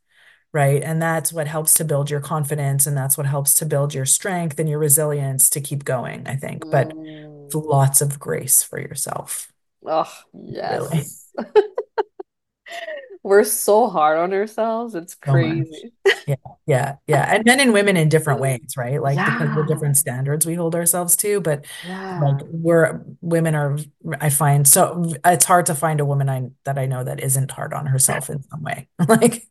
right? 0.53 0.83
And 0.83 1.01
that's 1.03 1.33
what 1.33 1.47
helps 1.49 1.75
to 1.75 1.85
build 1.85 2.11
your 2.11 2.21
confidence, 2.21 2.87
and 2.87 2.97
that's 2.97 3.17
what 3.19 3.27
helps 3.27 3.55
to 3.57 3.67
build 3.67 3.95
your 3.95 4.07
strength 4.07 4.59
and 4.59 4.69
your 4.69 4.79
resilience 4.79 5.51
to 5.51 5.61
keep 5.61 5.85
going, 5.85 6.27
I 6.27 6.37
think. 6.37 6.71
But 6.71 6.95
lots 7.55 8.01
of 8.03 8.19
grace 8.19 8.63
for 8.63 8.81
yourself. 8.81 9.53
Oh, 9.87 10.13
yes. 10.35 10.91
Really. 10.91 11.11
We're 13.27 13.43
so 13.43 13.89
hard 13.89 14.19
on 14.19 14.33
ourselves. 14.33 14.95
It's 14.95 15.17
crazy. 15.17 15.93
So 16.07 16.13
yeah, 16.29 16.37
yeah, 16.65 16.95
yeah. 17.09 17.35
And 17.35 17.45
men 17.45 17.59
and 17.59 17.73
women 17.73 17.97
in 17.97 18.09
different 18.09 18.39
ways, 18.39 18.77
right? 18.77 19.03
Like 19.03 19.17
yeah. 19.17 19.33
because 19.33 19.49
of 19.49 19.57
the 19.57 19.75
different 19.75 19.97
standards 19.97 20.47
we 20.47 20.55
hold 20.55 20.77
ourselves 20.77 21.17
to. 21.17 21.41
But 21.41 21.67
yeah. 21.85 22.21
like 22.21 22.47
we're 22.51 23.05
women 23.23 23.57
are 23.57 23.79
I 24.21 24.31
find 24.31 24.69
so 24.69 25.13
it's 25.25 25.45
hard 25.45 25.67
to 25.67 25.75
find 25.75 25.99
a 25.99 26.05
woman 26.05 26.29
I 26.29 26.51
that 26.67 26.79
I 26.79 26.87
know 26.87 27.03
that 27.03 27.19
isn't 27.19 27.51
hard 27.51 27.75
on 27.75 27.87
herself 27.87 28.31
in 28.31 28.45
some 28.45 28.63
way. 28.63 28.87
like 29.09 29.49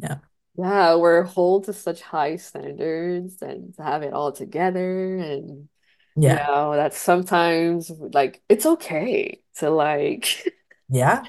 yeah. 0.00 0.18
Yeah, 0.56 0.94
we're 0.94 1.24
held 1.24 1.64
to 1.64 1.72
such 1.72 2.02
high 2.02 2.36
standards 2.36 3.42
and 3.42 3.74
to 3.74 3.82
have 3.82 4.04
it 4.04 4.12
all 4.12 4.30
together 4.30 5.16
and 5.16 5.68
yeah. 6.14 6.46
you 6.46 6.52
know 6.54 6.76
that 6.76 6.94
sometimes 6.94 7.90
like 7.90 8.42
it's 8.48 8.64
okay 8.64 9.42
to 9.56 9.70
like 9.70 10.44
yeah 10.90 11.22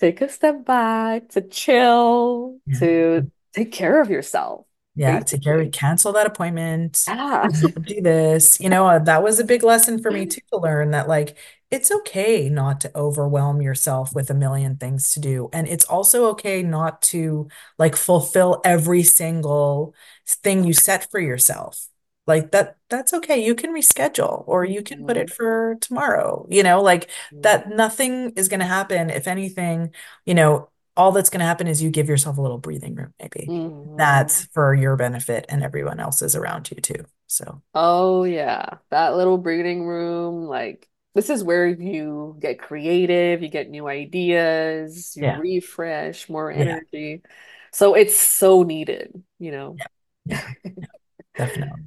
take 0.00 0.20
a 0.20 0.28
step 0.28 0.64
back 0.64 1.28
to 1.28 1.40
chill 1.42 2.58
yeah. 2.66 2.78
to 2.78 3.30
take 3.54 3.72
care 3.72 4.00
of 4.00 4.10
yourself 4.10 4.66
yeah 4.94 5.18
basically. 5.18 5.38
take 5.38 5.44
care 5.44 5.60
of 5.60 5.70
cancel 5.72 6.12
that 6.12 6.26
appointment 6.26 7.02
yeah. 7.06 7.46
do 7.86 8.00
this 8.00 8.60
you 8.60 8.68
know 8.68 8.86
uh, 8.86 8.98
that 8.98 9.22
was 9.22 9.38
a 9.38 9.44
big 9.44 9.62
lesson 9.62 10.02
for 10.02 10.10
me 10.10 10.26
too 10.26 10.40
to 10.52 10.58
learn 10.58 10.90
that 10.90 11.08
like 11.08 11.36
it's 11.70 11.90
okay 11.90 12.50
not 12.50 12.80
to 12.80 12.90
overwhelm 12.96 13.62
yourself 13.62 14.14
with 14.14 14.28
a 14.30 14.34
million 14.34 14.76
things 14.76 15.12
to 15.12 15.20
do 15.20 15.48
and 15.52 15.68
it's 15.68 15.84
also 15.84 16.26
okay 16.28 16.62
not 16.62 17.00
to 17.00 17.48
like 17.78 17.96
fulfill 17.96 18.60
every 18.64 19.02
single 19.02 19.94
thing 20.26 20.64
you 20.64 20.72
set 20.72 21.10
for 21.10 21.20
yourself 21.20 21.88
like 22.32 22.50
that 22.52 22.76
that's 22.88 23.12
okay 23.12 23.44
you 23.44 23.54
can 23.54 23.74
reschedule 23.74 24.44
or 24.46 24.64
you 24.64 24.82
can 24.82 25.06
put 25.06 25.16
it 25.18 25.26
mm-hmm. 25.26 25.34
for 25.34 25.76
tomorrow 25.80 26.46
you 26.50 26.62
know 26.62 26.80
like 26.80 27.10
that 27.32 27.66
mm-hmm. 27.66 27.76
nothing 27.76 28.30
is 28.36 28.48
going 28.48 28.60
to 28.60 28.66
happen 28.66 29.10
if 29.10 29.28
anything 29.28 29.92
you 30.24 30.34
know 30.34 30.68
all 30.96 31.12
that's 31.12 31.30
going 31.30 31.40
to 31.40 31.46
happen 31.46 31.66
is 31.66 31.82
you 31.82 31.90
give 31.90 32.08
yourself 32.08 32.38
a 32.38 32.40
little 32.40 32.58
breathing 32.58 32.94
room 32.94 33.12
maybe 33.20 33.46
mm-hmm. 33.46 33.96
that's 33.96 34.46
for 34.46 34.74
your 34.74 34.96
benefit 34.96 35.44
and 35.50 35.62
everyone 35.62 36.00
else's 36.00 36.34
around 36.34 36.70
you 36.70 36.80
too 36.80 37.04
so 37.26 37.60
oh 37.74 38.24
yeah 38.24 38.78
that 38.90 39.14
little 39.14 39.38
breathing 39.38 39.86
room 39.86 40.46
like 40.46 40.88
this 41.14 41.28
is 41.28 41.44
where 41.44 41.66
you 41.66 42.36
get 42.40 42.58
creative 42.58 43.42
you 43.42 43.48
get 43.48 43.68
new 43.68 43.86
ideas 43.88 45.14
you 45.16 45.24
yeah. 45.24 45.38
refresh 45.38 46.30
more 46.30 46.50
energy 46.50 47.20
yeah. 47.22 47.30
so 47.72 47.94
it's 47.94 48.18
so 48.18 48.62
needed 48.62 49.22
you 49.38 49.50
know 49.50 49.76
yeah. 50.24 50.48
yeah. 50.64 50.72
definitely 51.36 51.82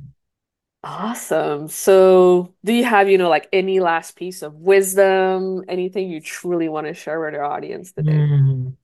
Awesome. 0.86 1.68
So, 1.68 2.54
do 2.64 2.72
you 2.72 2.84
have, 2.84 3.10
you 3.10 3.18
know, 3.18 3.28
like 3.28 3.50
any 3.52 3.80
last 3.80 4.16
piece 4.16 4.44
of 4.44 4.54
wisdom, 4.54 5.64
anything 5.68 6.10
you 6.10 6.22
truly 6.22 6.70
want 6.70 6.86
to 6.86 6.94
share 6.94 7.20
with 7.20 7.34
our 7.34 7.44
audience 7.44 7.92
today? 7.92 8.12
Mm. 8.12 8.76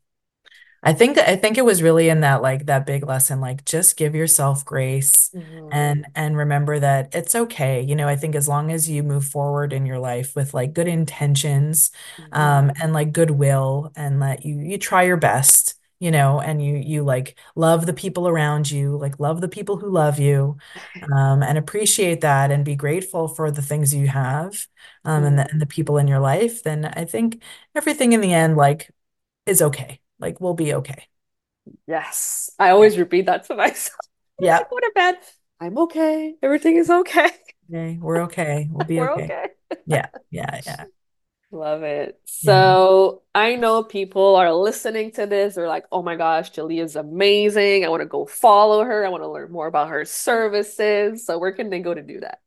I 0.84 0.94
think 0.94 1.20
I 1.20 1.36
think 1.36 1.60
it 1.60 1.66
was 1.66 1.84
really 1.84 2.10
in 2.10 2.22
that 2.22 2.42
like 2.42 2.66
that 2.66 2.88
big 2.88 3.06
lesson 3.06 3.40
like 3.40 3.66
just 3.66 3.98
give 3.98 4.16
yourself 4.16 4.66
grace 4.66 5.30
mm-hmm. 5.30 5.70
and 5.72 6.08
and 6.16 6.36
remember 6.36 6.80
that 6.80 7.14
it's 7.14 7.36
okay. 7.36 7.82
You 7.82 7.96
know, 7.96 8.08
I 8.08 8.16
think 8.16 8.34
as 8.34 8.48
long 8.48 8.72
as 8.72 8.90
you 8.90 9.04
move 9.04 9.26
forward 9.26 9.74
in 9.74 9.86
your 9.86 10.00
life 10.00 10.36
with 10.36 10.56
like 10.56 10.74
good 10.74 10.88
intentions 10.88 11.92
mm-hmm. 12.18 12.34
um 12.34 12.72
and 12.82 12.94
like 12.94 13.14
goodwill 13.14 13.92
and 13.96 14.24
that 14.24 14.44
you 14.44 14.58
you 14.58 14.80
try 14.80 15.04
your 15.04 15.18
best 15.18 15.76
you 16.02 16.10
know 16.12 16.42
and 16.42 16.66
you 16.66 16.76
you 16.76 17.04
like 17.04 17.38
love 17.56 17.86
the 17.86 17.94
people 17.94 18.28
around 18.28 18.70
you 18.70 18.98
like 18.98 19.20
love 19.20 19.40
the 19.40 19.48
people 19.48 19.78
who 19.78 19.90
love 19.90 20.20
you 20.20 20.58
um, 21.14 21.44
and 21.44 21.58
appreciate 21.58 22.22
that 22.22 22.52
and 22.52 22.66
be 22.66 22.76
grateful 22.76 23.28
for 23.28 23.52
the 23.52 23.62
things 23.62 23.94
you 23.94 24.08
have 24.08 24.68
um, 25.06 25.24
and, 25.24 25.40
the, 25.40 25.50
and 25.50 25.62
the 25.62 25.66
people 25.68 25.98
in 25.98 26.08
your 26.08 26.20
life 26.20 26.64
then 26.64 26.86
i 26.86 27.06
think 27.06 27.42
everything 27.76 28.14
in 28.14 28.20
the 28.20 28.34
end 28.34 28.58
like 28.58 28.90
is 29.46 29.62
okay 29.62 30.02
like 30.20 30.40
we'll 30.42 30.54
be 30.54 30.74
okay. 30.76 31.08
Yes. 31.88 32.52
I 32.60 32.70
always 32.70 32.98
repeat 32.98 33.28
that 33.28 33.46
to 33.46 33.56
myself. 33.64 34.00
Yeah 34.40 34.64
go 34.70 34.78
to 34.78 34.92
bed 34.96 35.16
i'm 35.60 35.78
okay. 35.78 36.36
Everything 36.42 36.78
is 36.78 36.90
okay. 36.90 37.30
Okay. 37.72 38.00
We're 38.02 38.24
okay. 38.24 38.68
We'll 38.72 38.88
be 38.94 39.00
we're 39.00 39.12
okay. 39.12 39.24
okay. 39.24 39.48
yeah. 39.86 40.08
Yeah. 40.32 40.62
Yeah 40.66 40.86
Love 41.54 41.84
it. 41.84 42.20
So 42.26 43.24
yeah. 43.36 43.42
I 43.42 43.56
know 43.56 43.84
people 43.84 44.38
are 44.38 44.54
listening 44.54 45.12
to 45.14 45.26
this. 45.26 45.56
They're 45.56 45.68
like, 45.68 45.86
oh 45.92 46.02
my 46.02 46.16
gosh, 46.16 46.52
Talya 46.52 46.84
is 46.84 46.96
amazing. 46.96 47.84
I 47.84 47.90
want 47.90 48.02
to 48.02 48.06
go 48.08 48.26
follow 48.26 48.84
her. 48.86 49.06
I 49.06 49.10
want 49.10 49.24
to 49.24 49.30
learn 49.30 49.52
more 49.52 49.68
about 49.68 49.90
her 49.90 50.06
services. 50.06 51.26
So 51.26 51.38
where 51.38 51.52
can 51.52 51.70
they 51.70 51.80
go 51.80 51.94
to 51.94 52.02
do 52.02 52.22
that? 52.22 52.40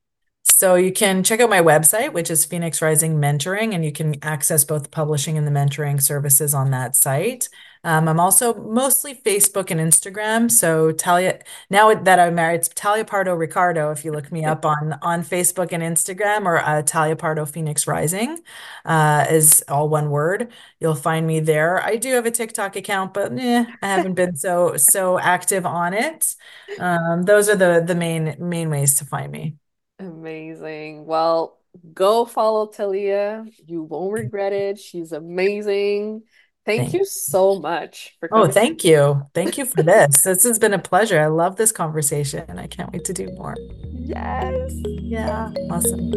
So 0.57 0.77
you 0.77 0.93
can 0.93 1.25
check 1.25 1.41
out 1.41 1.51
my 1.51 1.61
website, 1.61 2.13
which 2.13 2.31
is 2.31 2.45
Phoenix 2.45 2.81
Rising 2.81 3.17
Mentoring, 3.17 3.75
and 3.75 3.85
you 3.85 3.91
can 3.91 4.23
access 4.23 4.65
both 4.65 4.85
the 4.85 4.89
publishing 4.89 5.37
and 5.37 5.47
the 5.47 5.51
mentoring 5.51 6.01
services 6.01 6.55
on 6.55 6.71
that 6.71 6.95
site. 6.95 7.49
Um, 7.83 8.09
I'm 8.09 8.21
also 8.21 8.55
mostly 8.55 9.15
Facebook 9.17 9.71
and 9.73 9.81
Instagram. 9.81 10.49
So 10.51 10.93
Talya, 10.93 11.43
now 11.71 11.93
that 11.93 12.21
I'm 12.21 12.37
married, 12.37 12.61
it's 12.61 12.69
Talya 12.69 13.05
Pardo 13.07 13.35
Ricardo. 13.35 13.91
If 13.91 14.05
you 14.05 14.13
look 14.13 14.31
me 14.31 14.45
up 14.45 14.65
on 14.65 14.95
on 15.03 15.23
Facebook 15.23 15.73
and 15.73 15.83
Instagram, 15.83 16.47
or 16.47 16.59
uh, 16.59 16.83
Talya 16.83 17.19
Pardo 17.19 17.45
Phoenix 17.45 17.87
Rising, 17.87 18.39
uh, 18.85 19.27
is 19.29 19.63
all 19.69 19.89
one 19.89 20.11
word. 20.11 20.53
You'll 20.81 20.95
find 20.95 21.27
me 21.27 21.41
there. 21.41 21.83
I 21.83 21.97
do 21.97 22.15
have 22.15 22.27
a 22.27 22.31
TikTok 22.31 22.77
account, 22.77 23.13
but 23.13 23.33
eh, 23.39 23.67
I 23.83 23.87
haven't 23.87 24.15
been 24.15 24.37
so 24.37 24.77
so 24.77 25.19
active 25.19 25.67
on 25.67 25.95
it. 25.95 26.37
Um, 26.79 27.25
those 27.25 27.49
are 27.49 27.57
the 27.57 27.83
the 27.87 27.95
main 27.95 28.37
main 28.39 28.71
ways 28.71 28.95
to 28.97 29.05
find 29.05 29.31
me. 29.33 29.57
Amazing. 29.99 31.07
Well, 31.07 31.59
go 31.93 32.25
follow 32.25 32.67
Talya. 32.67 33.51
You 33.67 33.83
won't 33.83 34.13
regret 34.13 34.53
it. 34.53 34.79
She's 34.79 35.13
amazing. 35.13 36.23
Thank 36.67 36.95
you 36.95 37.05
so 37.05 37.61
much 37.61 38.17
for 38.19 38.29
Oh, 38.33 38.47
thank 38.49 38.85
you. 38.85 39.27
Thank 39.35 39.59
you 39.59 39.67
for 39.67 39.83
this. 39.83 40.23
This 40.23 40.45
has 40.45 40.59
been 40.59 40.73
a 40.73 40.79
pleasure. 40.79 41.21
I 41.21 41.27
love 41.27 41.57
this 41.57 41.73
conversation. 41.73 42.59
I 42.59 42.67
can't 42.67 42.91
wait 42.91 43.05
to 43.05 43.13
do 43.13 43.31
more. 43.33 43.55
Yes. 43.93 44.73
Yeah. 44.85 45.53
Awesome. 45.71 46.11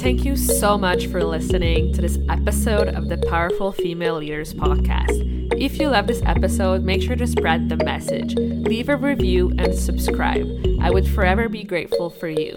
Thank 0.00 0.24
you 0.24 0.34
so 0.34 0.76
much 0.76 1.06
for 1.06 1.22
listening 1.22 1.92
to 1.94 2.00
this 2.00 2.18
episode 2.28 2.88
of 2.88 3.08
the 3.08 3.18
Powerful 3.28 3.70
Female 3.70 4.16
Leaders 4.16 4.52
podcast. 4.54 5.30
If 5.60 5.78
you 5.78 5.88
love 5.88 6.08
this 6.08 6.22
episode, 6.26 6.82
make 6.82 7.02
sure 7.02 7.14
to 7.14 7.26
spread 7.26 7.68
the 7.68 7.76
message, 7.76 8.34
leave 8.34 8.88
a 8.88 8.96
review, 8.96 9.52
and 9.58 9.72
subscribe. 9.72 10.48
I 10.80 10.90
would 10.90 11.06
forever 11.06 11.48
be 11.48 11.62
grateful 11.62 12.10
for 12.10 12.28
you. 12.28 12.56